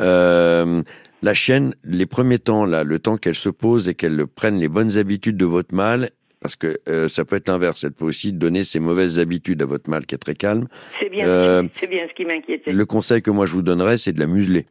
Euh, 0.00 0.82
la 1.22 1.34
chienne, 1.34 1.74
les 1.84 2.06
premiers 2.06 2.38
temps, 2.40 2.64
là, 2.64 2.82
le 2.82 2.98
temps 2.98 3.16
qu'elle 3.16 3.34
se 3.36 3.48
pose 3.48 3.88
et 3.88 3.94
qu'elle 3.94 4.26
prenne 4.26 4.58
les 4.58 4.68
bonnes 4.68 4.96
habitudes 4.96 5.36
de 5.36 5.44
votre 5.44 5.74
mâle, 5.74 6.10
parce 6.40 6.56
que 6.56 6.76
euh, 6.88 7.08
ça 7.08 7.24
peut 7.24 7.36
être 7.36 7.48
l'inverse, 7.48 7.84
elle 7.84 7.92
peut 7.92 8.04
aussi 8.04 8.32
donner 8.32 8.62
ses 8.64 8.80
mauvaises 8.80 9.18
habitudes 9.18 9.62
à 9.62 9.66
votre 9.66 9.90
mâle 9.90 10.06
qui 10.06 10.14
est 10.14 10.18
très 10.18 10.34
calme. 10.34 10.68
C'est 11.00 11.08
bien, 11.10 11.26
Euh, 11.26 11.62
c'est 11.78 11.86
bien 11.88 12.06
ce 12.08 12.14
qui 12.14 12.24
m'inquiétait. 12.24 12.72
Le 12.72 12.86
conseil 12.86 13.22
que 13.22 13.30
moi 13.30 13.46
je 13.46 13.52
vous 13.52 13.62
donnerais, 13.62 13.98
c'est 13.98 14.12
de 14.12 14.20
la 14.20 14.26
museler. 14.26 14.66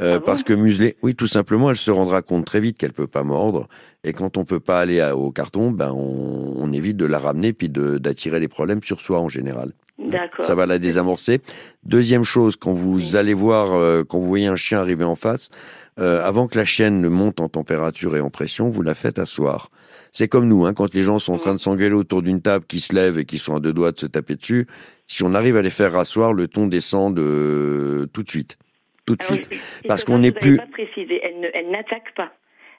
Euh, 0.00 0.14
Ah 0.14 0.18
bon 0.20 0.26
parce 0.26 0.42
que 0.44 0.52
museler, 0.52 0.96
oui, 1.02 1.14
tout 1.16 1.26
simplement, 1.26 1.70
elle 1.70 1.76
se 1.76 1.90
rendra 1.90 2.22
compte 2.22 2.44
très 2.44 2.60
vite 2.60 2.78
qu'elle 2.78 2.92
peut 2.92 3.08
pas 3.08 3.24
mordre. 3.24 3.68
Et 4.04 4.12
quand 4.12 4.36
on 4.36 4.44
peut 4.44 4.60
pas 4.60 4.78
aller 4.80 5.00
à- 5.00 5.16
au 5.16 5.32
carton, 5.32 5.72
ben 5.72 5.90
on, 5.92 6.54
on 6.56 6.72
évite 6.72 6.96
de 6.96 7.04
la 7.06 7.18
ramener 7.18 7.52
puis 7.52 7.68
d'attirer 7.68 8.38
les 8.38 8.46
problèmes 8.48 8.82
sur 8.82 9.00
soi 9.00 9.18
en 9.20 9.28
général. 9.28 9.72
D'accord. 9.98 10.44
Ça 10.44 10.54
va 10.54 10.66
la 10.66 10.78
désamorcer. 10.78 11.40
Deuxième 11.84 12.22
chose, 12.24 12.56
quand 12.56 12.72
vous 12.72 13.16
allez 13.16 13.34
voir, 13.34 13.72
euh, 13.72 14.04
quand 14.04 14.18
vous 14.18 14.28
voyez 14.28 14.46
un 14.46 14.56
chien 14.56 14.78
arriver 14.80 15.04
en 15.04 15.16
face, 15.16 15.50
euh, 15.98 16.20
avant 16.22 16.46
que 16.46 16.56
la 16.56 16.64
chienne 16.64 17.00
ne 17.00 17.08
monte 17.08 17.40
en 17.40 17.48
température 17.48 18.16
et 18.16 18.20
en 18.20 18.30
pression, 18.30 18.70
vous 18.70 18.82
la 18.82 18.94
faites 18.94 19.18
asseoir. 19.18 19.70
C'est 20.12 20.28
comme 20.28 20.46
nous, 20.48 20.64
hein, 20.66 20.72
quand 20.72 20.94
les 20.94 21.02
gens 21.02 21.18
sont 21.18 21.34
en 21.34 21.38
train 21.38 21.52
de 21.54 21.58
s'engueuler 21.60 21.94
autour 21.94 22.22
d'une 22.22 22.40
table, 22.40 22.64
qui 22.66 22.78
se 22.80 22.94
lèvent 22.94 23.18
et 23.18 23.24
qui 23.24 23.38
sont 23.38 23.56
à 23.56 23.60
deux 23.60 23.72
doigts 23.72 23.92
de 23.92 23.98
se 23.98 24.06
taper 24.06 24.36
dessus. 24.36 24.66
Si 25.08 25.22
on 25.24 25.34
arrive 25.34 25.56
à 25.56 25.62
les 25.62 25.70
faire 25.70 25.92
rasseoir, 25.92 26.32
le 26.32 26.46
ton 26.48 26.66
descend 26.68 27.14
de 27.14 28.08
tout 28.12 28.22
de 28.22 28.30
suite, 28.30 28.56
tout 29.04 29.16
de 29.16 29.24
Alors, 29.24 29.34
suite. 29.44 29.60
Parce 29.88 30.04
qu'on 30.04 30.18
n'est 30.18 30.32
plus- 30.32 30.56
pas 30.58 30.64
ne- 30.66 31.48
elle 31.54 31.70
n'attaque 31.70 32.14
pas. 32.16 32.30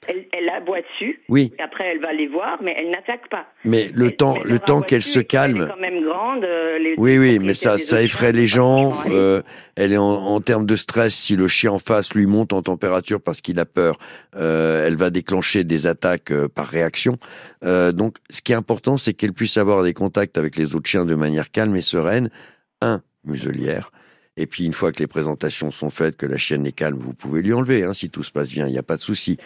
Elle, 0.08 0.24
elle 0.32 0.48
aboie 0.48 0.80
dessus. 0.80 1.20
Oui, 1.28 1.52
et 1.58 1.62
Après, 1.62 1.84
elle 1.88 2.00
va 2.00 2.12
les 2.12 2.26
voir, 2.26 2.58
mais 2.62 2.74
elle 2.78 2.90
n'attaque 2.90 3.28
pas. 3.28 3.46
mais 3.66 3.90
le 3.94 4.06
Elle- 4.06 4.16
temps, 4.16 4.38
le 4.42 4.58
temps 4.58 4.80
qu'elle 4.80 5.02
se 5.02 5.10
et 5.10 5.12
Elle 5.18 5.20
est 5.22 5.26
calme. 5.26 5.68
quand 5.70 5.80
même 5.80 6.02
grande. 6.02 6.42
euh, 6.44 6.78
les- 6.78 6.94
Oui, 6.96 7.18
oui, 7.18 7.38
mais 7.38 7.52
ça, 7.54 7.76
ça 7.76 8.02
effraie 8.02 8.32
les 8.32 8.46
gens. 8.46 8.94
euh, 9.10 9.42
elle 9.76 9.92
est 9.92 9.98
en, 9.98 10.02
en 10.04 10.40
termes 10.40 10.64
de 10.64 10.74
stress. 10.76 11.14
Si 11.14 11.36
le 11.36 11.48
chien 11.48 11.72
en 11.72 11.78
face 11.78 12.14
lui 12.14 12.24
monte 12.26 12.52
en 12.54 12.62
température 12.62 13.20
parce 13.20 13.40
qu'il 13.42 13.58
a 13.60 13.66
peur, 13.66 13.98
euh, 14.36 14.86
elle 14.86 14.96
va 14.96 15.10
déclencher 15.10 15.64
des 15.64 15.86
attaques 15.86 16.32
par 16.54 16.66
réaction. 16.66 17.16
Donc, 17.62 18.16
ce 18.30 18.40
qui 18.40 18.52
est 18.52 18.56
important, 18.56 18.96
c'est 18.96 19.12
qu'elle 19.12 19.34
puisse 19.34 19.58
avoir 19.58 19.82
des 19.82 19.92
contacts 19.92 20.38
avec 20.38 20.56
les 20.56 20.74
autres 20.74 20.88
chiens 20.88 21.04
de 21.04 21.14
manière 21.14 21.50
calme 21.50 21.76
et 21.76 21.82
sereine. 21.82 22.30
Un, 22.80 23.02
muselière. 23.24 23.90
Et 24.36 24.46
puis, 24.46 24.64
une 24.64 24.72
fois 24.72 24.92
que 24.92 25.00
les 25.00 25.06
présentations 25.06 25.70
sont 25.70 25.90
faites, 25.90 26.16
que 26.16 26.26
la 26.26 26.38
chienne 26.38 26.64
est 26.66 26.72
calme, 26.72 26.98
vous 26.98 27.12
pouvez 27.12 27.42
lui 27.42 27.52
enlever, 27.52 27.82
hein, 27.82 27.92
si 27.92 28.10
tout 28.10 28.22
se 28.22 28.30
passe 28.30 28.48
bien, 28.48 28.66
il 28.66 28.72
n'y 28.72 28.78
a 28.78 28.82
pas 28.82 28.96
de 28.96 29.00
souci. 29.00 29.36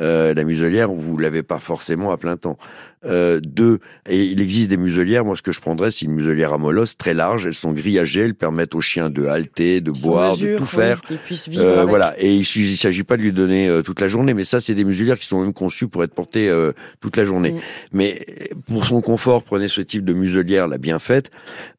Euh, 0.00 0.34
la 0.34 0.44
muselière, 0.44 0.90
vous 0.90 1.16
l'avez 1.16 1.42
pas 1.42 1.58
forcément 1.58 2.10
à 2.10 2.16
plein 2.16 2.36
temps. 2.36 2.58
Euh, 3.04 3.40
deux, 3.42 3.80
et 4.08 4.24
il 4.24 4.40
existe 4.40 4.70
des 4.70 4.76
muselières, 4.76 5.24
moi 5.24 5.36
ce 5.36 5.42
que 5.42 5.50
je 5.50 5.60
prendrais, 5.60 5.90
c'est 5.90 6.04
une 6.04 6.12
muselière 6.12 6.52
à 6.52 6.58
molosse 6.58 6.96
très 6.96 7.14
large, 7.14 7.46
elles 7.46 7.54
sont 7.54 7.72
grillagées, 7.72 8.20
elles 8.20 8.34
permettent 8.34 8.76
aux 8.76 8.80
chiens 8.80 9.10
de 9.10 9.26
halter, 9.26 9.80
de 9.80 9.90
boire, 9.90 10.32
mesure, 10.32 10.52
de 10.52 10.58
tout 10.58 10.64
faire. 10.64 11.02
Vivre 11.48 11.62
Euh, 11.62 11.84
voilà, 11.84 12.14
et 12.18 12.32
il 12.32 12.40
ne 12.40 12.76
s'agit 12.76 13.02
pas 13.02 13.16
de 13.16 13.22
lui 13.22 13.32
donner 13.32 13.68
euh, 13.68 13.82
toute 13.82 14.00
la 14.00 14.06
journée, 14.06 14.34
mais 14.34 14.44
ça, 14.44 14.60
c'est 14.60 14.74
des 14.74 14.84
muselières 14.84 15.18
qui 15.18 15.26
sont 15.26 15.40
même 15.40 15.52
conçues 15.52 15.88
pour 15.88 16.04
être 16.04 16.14
portées 16.14 16.48
euh, 16.48 16.72
toute 17.00 17.16
la 17.16 17.24
journée. 17.24 17.52
Mm. 17.52 17.60
Mais 17.92 18.24
pour 18.66 18.86
son 18.86 19.00
confort, 19.00 19.42
prenez 19.42 19.66
ce 19.66 19.80
type 19.80 20.04
de 20.04 20.12
muselière, 20.12 20.68
la 20.68 20.78
bien 20.78 21.00
faite. 21.00 21.30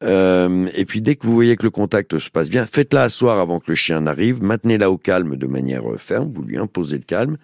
Euh, 0.03 0.67
et 0.75 0.83
puis 0.83 1.01
dès 1.01 1.15
que 1.15 1.25
vous 1.25 1.33
voyez 1.33 1.55
que 1.55 1.63
le 1.63 1.69
contact 1.69 2.19
se 2.19 2.29
passe 2.29 2.49
bien, 2.53 2.67
faites-la 2.67 3.03
asseoir 3.03 3.39
avant 3.39 3.59
que 3.59 3.71
le 3.71 3.75
chien 3.75 4.01
n'arrive, 4.01 4.43
maintenez-la 4.43 4.91
au 4.91 4.97
calme 4.97 5.37
de 5.37 5.47
manière 5.47 5.91
euh, 5.91 5.97
ferme, 5.97 6.31
vous 6.35 6.43
lui 6.43 6.57
imposez 6.57 6.97
le 6.97 7.03
calme. 7.03 7.37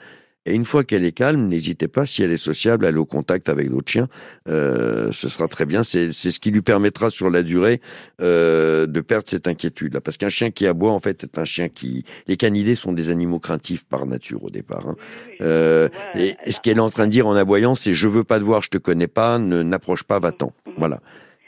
Et 0.45 0.54
une 0.54 0.65
fois 0.65 0.84
qu'elle 0.84 1.04
est 1.04 1.12
calme, 1.12 1.48
n'hésitez 1.48 1.88
pas, 1.88 2.06
si 2.06 2.24
elle 2.24 2.32
est 2.32 2.38
sociable, 2.38 2.86
à 2.86 2.89
aller 2.89 2.98
au 2.98 3.06
contact 3.06 3.50
avec 3.50 3.69
d'autres 3.69 3.91
chiens. 3.91 4.08
Euh, 4.48 5.12
ce 5.12 5.30
sera 5.30 5.48
très 5.48 5.65
bien. 5.65 5.84
C'est 5.84 6.12
ce 6.12 6.39
qui 6.39 6.50
lui 6.50 6.62
permettra 6.62 7.10
sur 7.10 7.30
la 7.30 7.43
durée 7.43 7.82
euh, 8.22 8.88
de 8.88 9.02
perdre 9.02 9.28
cette 9.28 9.48
inquiétude-là. 9.48 10.00
Parce 10.00 10.17
qu'un 10.17 10.30
chien 10.30 10.50
qui 10.50 10.65
aboie, 10.65 10.91
en 10.91 11.00
fait, 11.00 11.24
est 11.24 11.38
un 11.38 11.43
chien 11.43 11.69
qui... 11.69 12.06
Les 12.28 12.38
canidés 12.38 12.76
sont 12.76 12.93
des 12.93 13.10
animaux 13.10 13.39
craintifs 13.39 13.84
par 13.84 14.06
nature 14.06 14.43
au 14.43 14.50
départ. 14.50 14.88
hein. 14.88 14.95
Euh, 15.41 15.89
et, 16.15 16.36
et 16.45 16.52
ce 16.52 16.62
qu'elle 16.62 16.78
est 16.78 16.88
en 16.89 16.89
train 16.89 17.08
de 17.08 17.12
dire 17.12 17.28
en 17.28 17.36
aboyant, 17.36 17.76
c'est 17.76 17.93
je 17.93 18.08
veux 18.08 18.24
pas 18.24 18.39
te 18.39 18.43
voir, 18.43 18.62
je 18.63 18.69
te 18.69 18.78
connais 18.78 19.08
pas, 19.08 19.39
ne 19.39 19.62
n'approche 19.62 20.04
pas, 20.04 20.19
va-t'en. 20.19 20.54
Voilà. 20.78 21.02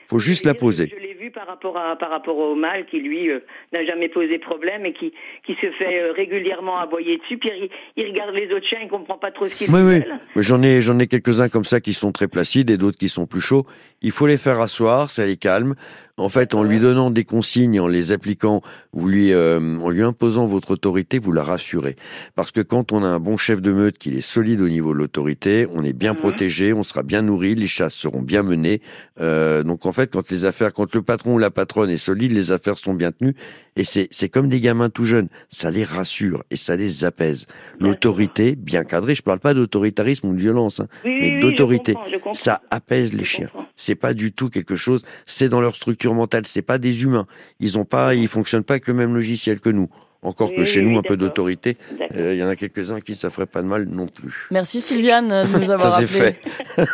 Faut 0.08 0.20
juste 0.20 0.44
la 0.46 0.54
poser. 0.54 0.94
Par 1.34 1.48
rapport, 1.48 1.78
à, 1.78 1.96
par 1.98 2.10
rapport 2.10 2.38
au 2.38 2.56
mâle 2.56 2.86
qui, 2.86 3.00
lui, 3.00 3.30
euh, 3.30 3.40
n'a 3.74 3.86
jamais 3.86 4.10
posé 4.10 4.38
problème 4.40 4.86
et 4.86 4.94
qui, 4.94 5.14
qui 5.46 5.54
se 5.62 5.72
fait 5.72 6.02
euh, 6.02 6.12
régulièrement 6.12 6.78
aboyer 6.80 7.18
dessus. 7.18 7.38
Puis 7.38 7.50
il, 7.56 7.70
il 7.98 8.08
regarde 8.12 8.36
les 8.36 8.52
autres 8.54 8.66
chiens, 8.68 8.80
il 8.82 8.90
comprend 8.90 9.18
pas 9.18 9.32
trop 9.32 9.46
ce 9.48 9.56
qu'ils 9.58 9.70
Oui, 9.74 9.82
oui. 9.82 10.00
veulent. 10.00 10.20
Mais 10.36 10.44
J'en 10.44 10.62
ai, 10.62 10.82
j'en 10.82 11.00
ai 11.00 11.08
quelques-uns 11.08 11.50
comme 11.50 11.64
ça 11.64 11.80
qui 11.80 11.94
sont 11.94 12.12
très 12.12 12.28
placides 12.28 12.70
et 12.70 12.78
d'autres 12.78 12.98
qui 12.98 13.10
sont 13.10 13.26
plus 13.28 13.42
chauds. 13.42 13.66
Il 14.02 14.12
faut 14.12 14.28
les 14.28 14.38
faire 14.38 14.60
asseoir, 14.60 15.12
ça 15.12 15.26
les 15.26 15.38
calme. 15.38 15.76
En 16.18 16.30
fait, 16.30 16.54
en 16.54 16.62
lui 16.62 16.80
donnant 16.80 17.10
des 17.10 17.24
consignes, 17.24 17.80
en 17.80 17.88
les 17.88 18.12
appliquant, 18.12 18.62
vous 18.94 19.08
lui, 19.08 19.32
euh, 19.34 19.60
en 19.80 19.90
lui 19.90 20.04
imposant 20.04 20.46
votre 20.46 20.72
autorité, 20.72 21.18
vous 21.18 21.32
la 21.32 21.42
rassurez. 21.44 21.96
Parce 22.36 22.52
que 22.52 22.62
quand 22.62 22.92
on 22.92 23.04
a 23.04 23.08
un 23.08 23.20
bon 23.20 23.38
chef 23.38 23.60
de 23.62 23.72
meute, 23.72 23.98
qu'il 23.98 24.16
est 24.16 24.22
solide 24.22 24.62
au 24.62 24.70
niveau 24.70 24.94
de 24.94 25.00
l'autorité, 25.00 25.68
on 25.74 25.84
est 25.84 25.94
bien 25.94 26.12
Mhm. 26.14 26.20
protégé, 26.20 26.74
on 26.74 26.84
sera 26.84 27.02
bien 27.02 27.24
nourri, 27.24 27.56
les 27.56 27.66
chasses 27.68 27.96
seront 27.96 28.22
bien 28.22 28.44
menées. 28.44 28.82
Euh, 29.20 29.64
donc 29.64 29.86
en 29.88 29.92
fait, 29.94 30.12
quand 30.12 30.30
les 30.30 30.46
affaires, 30.46 30.74
quand 30.74 30.94
le 30.94 31.02
patron 31.02 31.36
ou 31.36 31.38
la 31.40 31.50
patronne 31.50 31.90
est 31.90 31.98
solide, 31.98 32.34
les 32.34 32.52
affaires 32.52 32.78
sont 32.78 32.94
bien 32.94 33.12
tenues. 33.12 33.34
Et 33.76 33.84
c'est 33.84 34.08
c'est 34.12 34.30
comme 34.30 34.48
des 34.50 34.60
gamins 34.60 34.90
tout 34.90 35.06
jeunes, 35.06 35.30
ça 35.50 35.72
les 35.72 35.86
rassure 35.86 36.44
et 36.52 36.56
ça 36.58 36.76
les 36.76 37.04
apaise. 37.04 37.48
L'autorité 37.80 38.56
bien 38.56 38.84
cadrée, 38.84 39.16
je 39.16 39.24
parle 39.24 39.40
pas 39.40 39.54
d'autoritarisme 39.54 40.28
ou 40.28 40.34
de 40.36 40.40
violence, 40.42 40.82
hein, 40.82 40.88
Oui, 41.06 41.18
mais 41.22 41.32
oui, 41.36 41.40
d'autorité, 41.40 41.96
ça 42.34 42.62
apaise 42.70 43.14
les 43.14 43.24
chiens. 43.24 43.48
comprends. 43.48 43.66
C'est 43.82 43.96
pas 43.96 44.14
du 44.14 44.32
tout 44.32 44.50
quelque 44.50 44.76
chose. 44.76 45.04
C'est 45.26 45.50
dans 45.50 45.60
leur 45.60 45.76
structure 45.76 46.14
mentale. 46.14 46.46
C'est 46.46 46.62
pas 46.62 46.78
des 46.78 47.02
humains. 47.02 47.26
Ils 47.60 47.80
ont 47.80 47.86
pas, 47.86 48.14
ils 48.14 48.28
fonctionnent 48.28 48.64
pas 48.64 48.76
avec 48.76 48.86
le 48.86 48.94
même 48.94 49.16
logiciel 49.16 49.60
que 49.60 49.70
nous. 49.70 49.88
Encore 50.22 50.50
Oui, 50.52 50.58
que 50.58 50.66
chez 50.66 50.82
oui, 50.82 50.86
nous, 50.86 50.92
oui, 50.92 50.98
un 51.00 51.02
peu 51.02 51.18
d'autorité. 51.18 51.78
Euh, 52.16 52.34
Il 52.36 52.40
y 52.40 52.44
en 52.44 52.48
a 52.48 52.56
quelques-uns 52.56 53.02
qui 53.02 53.16
ça 53.16 53.32
ferait 53.32 53.48
pas 53.48 53.64
de 53.64 53.68
mal 53.68 53.86
non 53.90 54.06
plus. 54.06 54.48
Merci 54.52 54.82
Sylviane 54.82 55.30
de 55.30 55.58
nous 55.58 55.72
avoir 55.72 56.00
Ça, 56.00 56.06
c'est 56.06 56.20
appelé. 56.20 56.34
fait. 56.76 56.78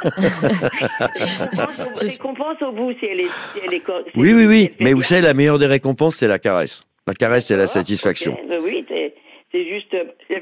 Je 2.02 2.06
récompense 2.08 2.62
au 2.62 2.71
bout 2.71 2.93
si 3.00 3.06
elle 3.06 3.19
est, 3.19 3.26
si 3.26 3.60
elle 3.65 3.73
est 3.73 3.84
si 3.86 3.91
Oui, 4.15 4.32
oui, 4.34 4.43
si 4.43 4.47
oui. 4.47 4.71
Mais 4.80 4.93
vous 4.93 5.02
savez, 5.02 5.19
la 5.21 5.34
meilleure 5.34 5.60
des 5.60 5.65
récompenses, 5.65 6.15
c'est 6.15 6.28
la 6.30 6.39
caresse. 6.39 6.80
La 7.06 7.13
caresse 7.15 7.52
et 7.52 7.58
la 7.58 7.67
satisfaction. 7.67 8.38
Euh, 8.52 8.60
Oui, 8.63 8.86
c'est 8.88 9.13
c'est 9.52 9.65
juste. 9.67 9.93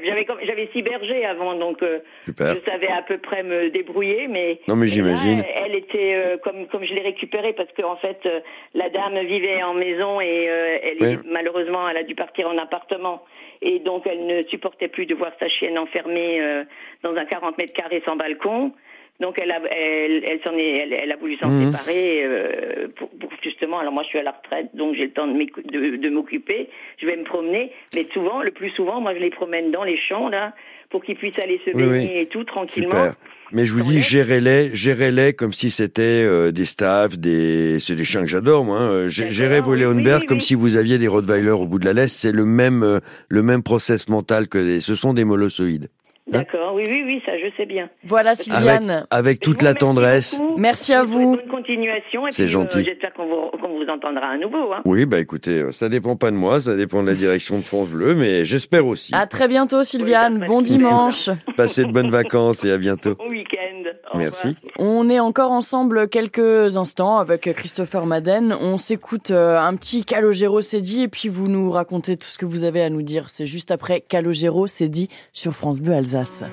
J'avais 0.06 0.26
j'avais 0.44 0.68
six 0.72 0.82
bergers 0.82 1.24
avant, 1.26 1.54
donc 1.54 1.82
euh, 1.82 1.98
je 2.26 2.32
savais 2.70 2.88
à 2.88 3.02
peu 3.02 3.18
près 3.18 3.42
me 3.42 3.70
débrouiller, 3.70 4.28
mais. 4.28 4.60
Non, 4.68 4.76
mais 4.76 4.86
j'imagine. 4.86 5.44
elle 5.54 5.74
était 5.74 6.14
euh, 6.14 6.36
comme 6.38 6.66
comme 6.68 6.84
je 6.84 6.94
l'ai 6.94 7.02
récupérée 7.02 7.52
parce 7.52 7.70
qu'en 7.72 7.96
fait 7.96 8.20
euh, 8.26 8.40
la 8.74 8.88
dame 8.90 9.18
vivait 9.26 9.62
en 9.64 9.74
maison 9.74 10.20
et 10.20 10.46
euh, 10.48 10.78
elle 10.82 11.02
est- 11.02 11.16
Ouais. 11.16 11.22
malheureusement 11.26 11.88
elle 11.88 11.96
a 11.96 12.02
dû 12.02 12.14
partir 12.14 12.48
en 12.48 12.56
appartement 12.58 13.22
et 13.62 13.78
donc 13.80 14.06
elle 14.06 14.26
ne 14.26 14.42
supportait 14.42 14.88
plus 14.88 15.06
de 15.06 15.14
voir 15.14 15.32
sa 15.40 15.48
chienne 15.48 15.78
enfermée 15.78 16.40
euh, 16.40 16.64
dans 17.02 17.14
un 17.16 17.24
40 17.24 17.58
mètres 17.58 17.72
carrés 17.74 18.02
sans 18.04 18.16
balcon. 18.16 18.72
Donc 19.20 19.38
elle 19.40 19.50
a, 19.50 19.60
elle, 19.74 20.24
elle 20.28 20.40
s'en 20.44 20.52
est, 20.58 20.76
elle, 20.78 20.92
elle 20.92 21.10
a 21.12 21.16
voulu 21.16 21.36
s'en 21.38 21.48
Mhm. 21.50 21.66
séparer 21.72 22.22
euh, 22.24 22.88
pour, 22.96 23.08
pour 23.10 23.30
justement. 23.42 23.78
Alors 23.78 23.92
moi 23.92 24.02
je 24.02 24.08
suis 24.08 24.18
à 24.18 24.22
la 24.22 24.32
retraite, 24.32 24.68
donc 24.74 24.94
j'ai 24.94 25.04
le 25.06 25.12
temps 25.12 25.26
de, 25.26 25.32
m'écou- 25.32 25.62
de, 25.62 25.96
de 25.96 26.08
m'occuper. 26.10 26.68
Je 26.98 27.06
vais 27.06 27.16
me 27.16 27.24
promener, 27.24 27.72
mais 27.94 28.06
souvent, 28.12 28.42
le 28.42 28.50
plus 28.50 28.70
souvent, 28.70 29.00
moi 29.00 29.14
je 29.14 29.20
les 29.20 29.30
promène 29.30 29.70
dans 29.70 29.84
les 29.84 29.96
champs 29.96 30.28
là, 30.28 30.54
pour 30.90 31.02
qu'ils 31.02 31.16
puissent 31.16 31.38
aller 31.38 31.60
se 31.64 31.70
baigner 31.70 32.12
oui. 32.14 32.20
et 32.22 32.26
tout 32.26 32.44
tranquillement. 32.44 32.90
Super. 32.90 33.14
Mais 33.52 33.64
je 33.64 33.72
vous 33.74 33.82
dis, 33.82 34.00
gérez-les, 34.00 34.74
gérez-les 34.74 35.32
comme 35.32 35.52
si 35.52 35.70
c'était 35.70 36.02
euh, 36.02 36.50
des 36.50 36.64
staffs, 36.64 37.16
des, 37.16 37.78
c'est 37.78 37.94
des 37.94 38.04
chiens 38.04 38.22
que 38.22 38.28
j'adore, 38.28 38.64
moi. 38.64 38.80
hein. 38.80 39.08
Gérez 39.08 39.60
vos 39.60 39.76
Leonberg 39.76 40.22
oui, 40.22 40.26
comme 40.26 40.40
si 40.40 40.54
vous 40.56 40.76
aviez 40.76 40.98
des 40.98 41.06
Rottweiler 41.06 41.52
au 41.52 41.64
bout 41.64 41.78
de 41.78 41.84
la 41.84 41.92
laisse. 41.92 42.12
C'est 42.12 42.32
le 42.32 42.44
même, 42.44 42.82
euh, 42.82 42.98
le 43.28 43.42
même 43.42 43.62
process 43.62 44.08
mental 44.08 44.48
que 44.48 44.58
des, 44.58 44.80
ce 44.80 44.96
sont 44.96 45.14
des 45.14 45.24
molossoïdes. 45.24 45.88
D'accord, 46.28 46.74
oui, 46.74 46.82
oui, 46.88 47.02
oui, 47.06 47.22
ça 47.24 47.32
je 47.38 47.46
sais 47.56 47.66
bien. 47.66 47.88
Voilà 48.02 48.34
Sylviane. 48.34 49.06
avec 49.10 49.38
toute 49.38 49.62
la 49.62 49.74
tendresse. 49.74 50.40
beaucoup. 50.40 50.58
Merci 50.58 50.92
à 50.92 51.04
vous. 51.04 51.36
Bonne 51.36 51.48
continuation 51.48 52.22
C'est 52.30 52.44
euh, 52.44 52.48
gentil. 52.48 52.84
J'espère 52.84 53.12
qu'on 53.12 53.26
vous, 53.26 53.58
qu'on 53.58 53.78
vous 53.78 53.88
entendra 53.88 54.30
à 54.30 54.36
nouveau. 54.36 54.72
Hein. 54.72 54.82
Oui, 54.84 55.06
bah 55.06 55.20
écoutez, 55.20 55.62
euh, 55.62 55.70
ça 55.70 55.88
dépend 55.88 56.16
pas 56.16 56.32
de 56.32 56.36
moi, 56.36 56.60
ça 56.60 56.74
dépend 56.74 57.02
de 57.02 57.08
la 57.08 57.14
direction 57.14 57.58
de 57.58 57.62
France 57.62 57.90
Bleu, 57.90 58.14
mais 58.14 58.44
j'espère 58.44 58.86
aussi. 58.86 59.14
À 59.14 59.26
très 59.26 59.46
bientôt 59.46 59.84
Sylviane. 59.84 60.38
Oui, 60.42 60.46
Bon 60.48 60.62
dimanche. 60.62 61.30
Passez 61.56 61.84
de 61.84 61.92
bonnes 61.92 62.10
vacances 62.10 62.64
et 62.64 62.72
à 62.72 62.78
bientôt. 62.78 63.14
Bon 63.14 63.28
week-end. 63.28 63.65
Au 64.12 64.18
Merci. 64.18 64.48
revoir. 64.48 64.72
On 64.78 65.08
est 65.08 65.20
encore 65.20 65.50
ensemble 65.52 66.08
quelques 66.08 66.76
instants 66.76 67.18
avec 67.18 67.52
Christopher 67.54 68.06
Madden. 68.06 68.54
On 68.60 68.78
s'écoute 68.78 69.30
euh, 69.30 69.58
un 69.58 69.74
petit 69.76 70.04
Calogero 70.04 70.60
c'est 70.60 70.80
dit 70.80 71.02
et 71.02 71.08
puis 71.08 71.28
vous 71.28 71.48
nous 71.48 71.70
racontez 71.70 72.16
tout 72.16 72.28
ce 72.28 72.38
que 72.38 72.46
vous 72.46 72.64
avez 72.64 72.82
à 72.82 72.90
nous 72.90 73.02
dire. 73.02 73.30
C'est 73.30 73.46
juste 73.46 73.70
après 73.70 74.00
Calogero 74.00 74.66
c'est 74.66 74.88
dit 74.88 75.08
sur 75.32 75.52
France 75.52 75.80
Bleu 75.80 75.94
Alsace. 75.94 76.44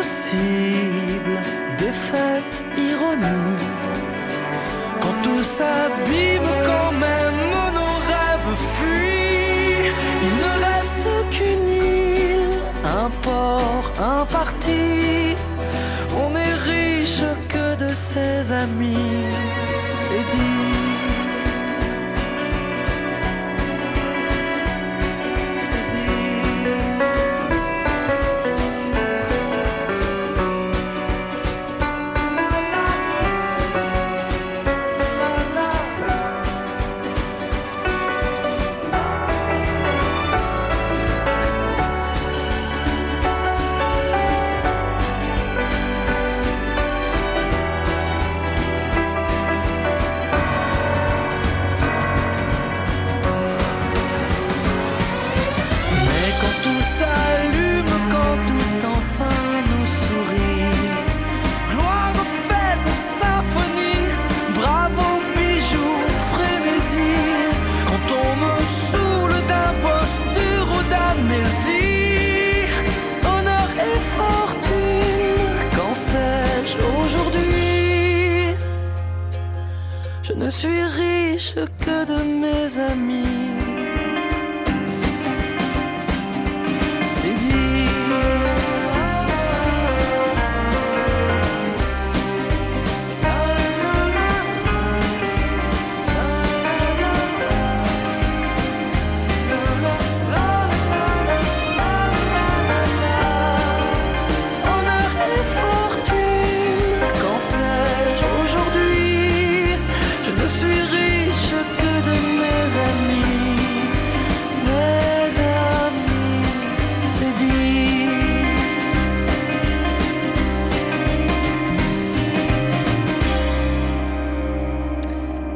Amour 0.00 0.06
impossible, 0.06 1.38
défaite, 1.76 2.64
ironie. 2.78 3.66
Quand 5.00 5.16
tout 5.22 5.42
s'abîme, 5.42 6.50
quand 6.64 6.92
même 6.92 7.40
nos 7.74 7.96
rêves 8.10 8.56
fuient, 8.76 9.92
il 10.26 10.34
ne 10.42 10.52
reste 10.64 11.08
qu'une 11.30 11.68
île, 11.68 12.60
un 12.82 13.10
port, 13.22 13.92
un 14.00 14.24
parti. 14.24 15.36
On 16.16 16.34
est 16.34 16.54
riche 16.54 17.22
que 17.48 17.76
de 17.76 17.94
ses 17.94 18.52
amis, 18.52 19.09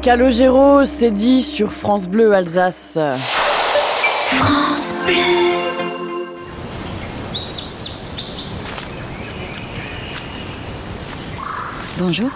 Calogero, 0.05 0.85
c'est 0.85 1.09
dit 1.09 1.41
sur 1.41 1.73
France 1.73 2.07
Bleu 2.07 2.31
Alsace. 2.31 2.99
France 4.27 4.95
Bleu. 5.03 5.15
Bonjour. 11.97 12.29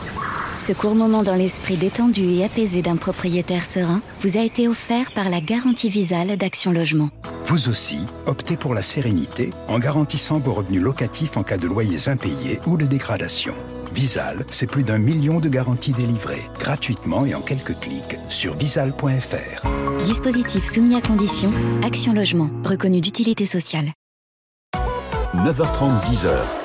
Ce 0.57 0.73
court 0.73 0.95
moment 0.95 1.21
dans 1.21 1.35
l'esprit 1.35 1.77
détendu 1.77 2.31
et 2.31 2.43
apaisé 2.43 2.81
d'un 2.81 2.95
propriétaire 2.95 3.63
serein 3.63 4.01
vous 4.21 4.39
a 4.39 4.41
été 4.41 4.67
offert 4.67 5.11
par 5.11 5.29
la 5.29 5.39
garantie 5.39 5.91
visale 5.91 6.37
d'Action 6.37 6.71
Logement. 6.71 7.11
Vous 7.45 7.69
aussi, 7.69 7.99
optez 8.25 8.57
pour 8.57 8.73
la 8.73 8.81
sérénité 8.81 9.51
en 9.67 9.77
garantissant 9.77 10.39
vos 10.39 10.53
revenus 10.53 10.81
locatifs 10.81 11.37
en 11.37 11.43
cas 11.43 11.57
de 11.57 11.67
loyers 11.67 12.09
impayés 12.09 12.59
ou 12.65 12.77
de 12.77 12.87
dégradation. 12.87 13.53
Visal, 13.93 14.45
c'est 14.49 14.69
plus 14.69 14.83
d'un 14.83 14.97
million 14.97 15.39
de 15.39 15.49
garanties 15.49 15.93
délivrées, 15.93 16.41
gratuitement 16.59 17.25
et 17.25 17.35
en 17.35 17.41
quelques 17.41 17.77
clics, 17.79 18.17
sur 18.29 18.55
visal.fr. 18.55 20.03
Dispositif 20.03 20.65
soumis 20.65 20.95
à 20.95 21.01
condition, 21.01 21.51
Action 21.83 22.13
Logement, 22.13 22.49
reconnu 22.63 23.01
d'utilité 23.01 23.45
sociale. 23.45 23.91
9h30, 25.35 26.01
10h. 26.11 26.58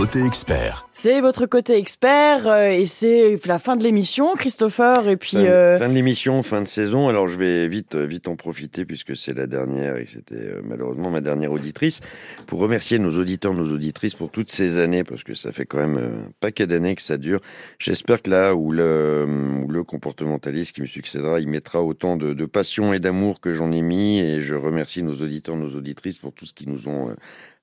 Côté 0.00 0.24
expert. 0.24 0.88
C'est 0.94 1.20
votre 1.20 1.44
côté 1.44 1.76
expert 1.76 2.46
euh, 2.46 2.70
et 2.70 2.86
c'est 2.86 3.38
la 3.46 3.58
fin 3.58 3.76
de 3.76 3.82
l'émission, 3.82 4.34
Christopher. 4.34 5.06
Et 5.10 5.18
puis 5.18 5.32
Fin, 5.32 5.44
euh, 5.44 5.78
fin 5.78 5.90
de 5.90 5.94
l'émission, 5.94 6.42
fin 6.42 6.62
de 6.62 6.66
saison. 6.66 7.10
Alors 7.10 7.28
je 7.28 7.36
vais 7.36 7.68
vite, 7.68 7.96
euh, 7.96 8.06
vite 8.06 8.26
en 8.26 8.34
profiter 8.34 8.86
puisque 8.86 9.14
c'est 9.14 9.34
la 9.34 9.46
dernière 9.46 9.98
et 9.98 10.06
c'était 10.06 10.36
euh, 10.36 10.62
malheureusement 10.64 11.10
ma 11.10 11.20
dernière 11.20 11.52
auditrice 11.52 12.00
pour 12.46 12.60
remercier 12.60 12.98
nos 12.98 13.18
auditeurs, 13.18 13.52
nos 13.52 13.70
auditrices 13.70 14.14
pour 14.14 14.30
toutes 14.30 14.50
ces 14.50 14.78
années 14.78 15.04
parce 15.04 15.22
que 15.22 15.34
ça 15.34 15.52
fait 15.52 15.66
quand 15.66 15.76
même 15.76 15.98
euh, 15.98 16.28
un 16.28 16.32
paquet 16.40 16.66
d'années 16.66 16.94
que 16.94 17.02
ça 17.02 17.18
dure. 17.18 17.42
J'espère 17.78 18.22
que 18.22 18.30
là 18.30 18.54
où 18.54 18.72
le, 18.72 19.26
où 19.66 19.68
le 19.68 19.84
comportementaliste 19.84 20.72
qui 20.76 20.80
me 20.80 20.86
succédera, 20.86 21.40
il 21.40 21.48
mettra 21.48 21.82
autant 21.82 22.16
de, 22.16 22.32
de 22.32 22.46
passion 22.46 22.94
et 22.94 23.00
d'amour 23.00 23.38
que 23.38 23.52
j'en 23.52 23.70
ai 23.70 23.82
mis 23.82 24.18
et 24.18 24.40
je 24.40 24.54
remercie 24.54 25.02
nos 25.02 25.16
auditeurs, 25.16 25.56
nos 25.56 25.76
auditrices 25.76 26.16
pour 26.16 26.32
tout 26.32 26.46
ce 26.46 26.54
qu'ils 26.54 26.70
nous 26.70 26.88
ont 26.88 27.10
euh, 27.10 27.14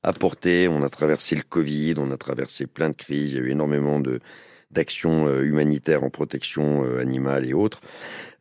apporté. 0.04 0.68
On 0.68 0.84
a 0.84 0.90
traversé 0.90 1.36
le 1.36 1.44
Covid, 1.44 1.96
on 1.98 2.12
a 2.12 2.18
traversé 2.18 2.68
plein 2.68 2.90
de 2.90 2.96
crises. 2.96 3.34
Il 3.34 3.38
y 3.38 3.42
a 3.42 3.44
eu 3.44 3.52
énormément 3.52 4.00
de 4.00 4.20
d'actions 4.72 5.28
euh, 5.28 5.44
humanitaires 5.44 6.04
en 6.04 6.10
protection 6.10 6.84
euh, 6.84 7.00
animale 7.00 7.46
et 7.46 7.54
autres. 7.54 7.80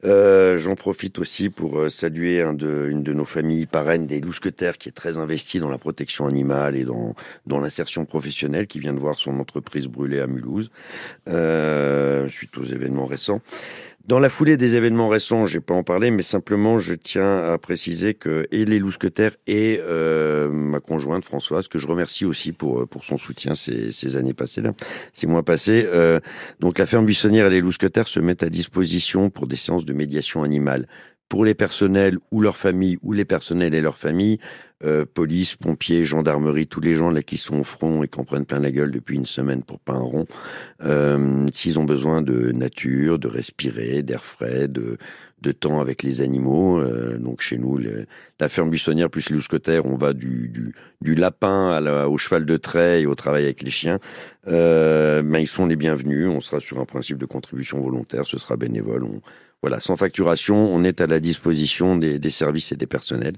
Euh, 0.06 0.56
J'en 0.58 0.76
profite 0.76 1.18
aussi 1.18 1.50
pour 1.50 1.78
euh, 1.78 1.88
saluer 1.88 2.40
un 2.40 2.54
de, 2.54 2.86
une 2.88 3.02
de 3.02 3.12
nos 3.12 3.24
familles 3.24 3.66
parraines 3.66 4.06
des 4.06 4.20
Lousquetaires 4.20 4.78
qui 4.78 4.88
est 4.88 4.92
très 4.92 5.18
investie 5.18 5.58
dans 5.58 5.68
la 5.68 5.78
protection 5.78 6.26
animale 6.26 6.76
et 6.76 6.84
dans, 6.84 7.14
dans 7.46 7.58
l'insertion 7.58 8.04
professionnelle, 8.04 8.66
qui 8.68 8.78
vient 8.78 8.94
de 8.94 9.00
voir 9.00 9.18
son 9.18 9.38
entreprise 9.40 9.86
brûler 9.86 10.20
à 10.20 10.26
Mulhouse 10.26 10.70
euh, 11.28 12.28
suite 12.28 12.56
aux 12.56 12.64
événements 12.64 13.06
récents. 13.06 13.40
Dans 14.06 14.20
la 14.20 14.30
foulée 14.30 14.56
des 14.56 14.76
événements 14.76 15.08
récents, 15.08 15.48
j'ai 15.48 15.58
pas 15.58 15.74
en 15.74 15.82
parlé, 15.82 16.12
mais 16.12 16.22
simplement 16.22 16.78
je 16.78 16.94
tiens 16.94 17.38
à 17.38 17.58
préciser 17.58 18.14
que 18.14 18.46
et 18.52 18.64
les 18.64 18.78
Lousquetaires 18.78 19.32
et 19.48 19.80
euh, 19.82 20.48
ma 20.48 20.78
conjointe 20.78 21.24
Françoise, 21.24 21.66
que 21.66 21.80
je 21.80 21.88
remercie 21.88 22.24
aussi 22.24 22.52
pour 22.52 22.82
euh, 22.82 22.86
pour 22.86 23.04
son 23.04 23.18
soutien 23.18 23.56
ces, 23.56 23.90
ces 23.90 24.14
années 24.14 24.32
passées 24.32 24.60
là, 24.60 24.74
ces 25.12 25.26
mois 25.26 25.42
passés. 25.42 25.88
Euh, 25.92 26.20
donc 26.60 26.78
la 26.78 26.86
ferme 26.86 27.04
buissonnière 27.04 27.46
et 27.46 27.50
les 27.50 27.60
Lousquetaires 27.60 28.06
se 28.06 28.20
mettent 28.20 28.44
à 28.44 28.48
disposition 28.48 29.28
pour 29.28 29.48
des 29.48 29.56
séances 29.56 29.84
de 29.84 29.92
médiation 29.96 30.42
animale 30.42 30.86
pour 31.28 31.44
les 31.44 31.54
personnels 31.54 32.18
ou 32.30 32.40
leurs 32.40 32.56
familles 32.56 32.98
ou 33.02 33.12
les 33.12 33.24
personnels 33.24 33.74
et 33.74 33.80
leurs 33.80 33.98
familles, 33.98 34.38
euh, 34.84 35.04
police, 35.06 35.56
pompiers, 35.56 36.04
gendarmerie, 36.04 36.66
tous 36.66 36.80
les 36.80 36.94
gens 36.94 37.10
là 37.10 37.22
qui 37.22 37.36
sont 37.38 37.60
au 37.60 37.64
front 37.64 38.02
et 38.02 38.08
qui 38.08 38.20
en 38.20 38.24
prennent 38.24 38.44
plein 38.44 38.60
la 38.60 38.70
gueule 38.70 38.92
depuis 38.92 39.16
une 39.16 39.26
semaine 39.26 39.62
pour 39.62 39.80
pas 39.80 39.94
un 39.94 40.00
rond, 40.00 40.26
euh, 40.84 41.46
s'ils 41.52 41.78
ont 41.78 41.84
besoin 41.84 42.22
de 42.22 42.52
nature, 42.52 43.18
de 43.18 43.26
respirer, 43.26 44.02
d'air 44.02 44.22
frais, 44.22 44.68
de, 44.68 44.98
de 45.40 45.52
temps 45.52 45.80
avec 45.80 46.02
les 46.02 46.20
animaux. 46.20 46.78
euh, 46.78 47.18
donc 47.18 47.40
chez 47.40 47.58
nous, 47.58 47.80
la 48.38 48.48
ferme 48.48 48.70
buissonnière 48.70 49.10
plus 49.10 49.30
les 49.30 49.36
lousquetaires, 49.36 49.86
on 49.86 49.96
va 49.96 50.12
du, 50.12 50.72
du, 51.00 51.14
lapin 51.14 51.82
au 52.06 52.18
cheval 52.18 52.44
de 52.44 52.56
trait 52.56 53.02
et 53.02 53.06
au 53.06 53.14
travail 53.14 53.44
avec 53.44 53.62
les 53.62 53.70
chiens. 53.70 53.98
Ben, 54.46 55.38
ils 55.38 55.48
sont 55.48 55.66
les 55.66 55.76
bienvenus. 55.76 56.28
On 56.28 56.40
sera 56.40 56.60
sur 56.60 56.78
un 56.78 56.84
principe 56.84 57.16
de 57.16 57.26
contribution 57.26 57.80
volontaire, 57.80 58.26
ce 58.26 58.38
sera 58.38 58.56
bénévole. 58.56 59.06
Voilà, 59.62 59.80
sans 59.80 59.96
facturation, 59.96 60.56
on 60.56 60.84
est 60.84 61.00
à 61.00 61.06
la 61.06 61.18
disposition 61.18 61.96
des, 61.96 62.30
services 62.30 62.72
et 62.72 62.76
des 62.76 62.86
personnels. 62.86 63.34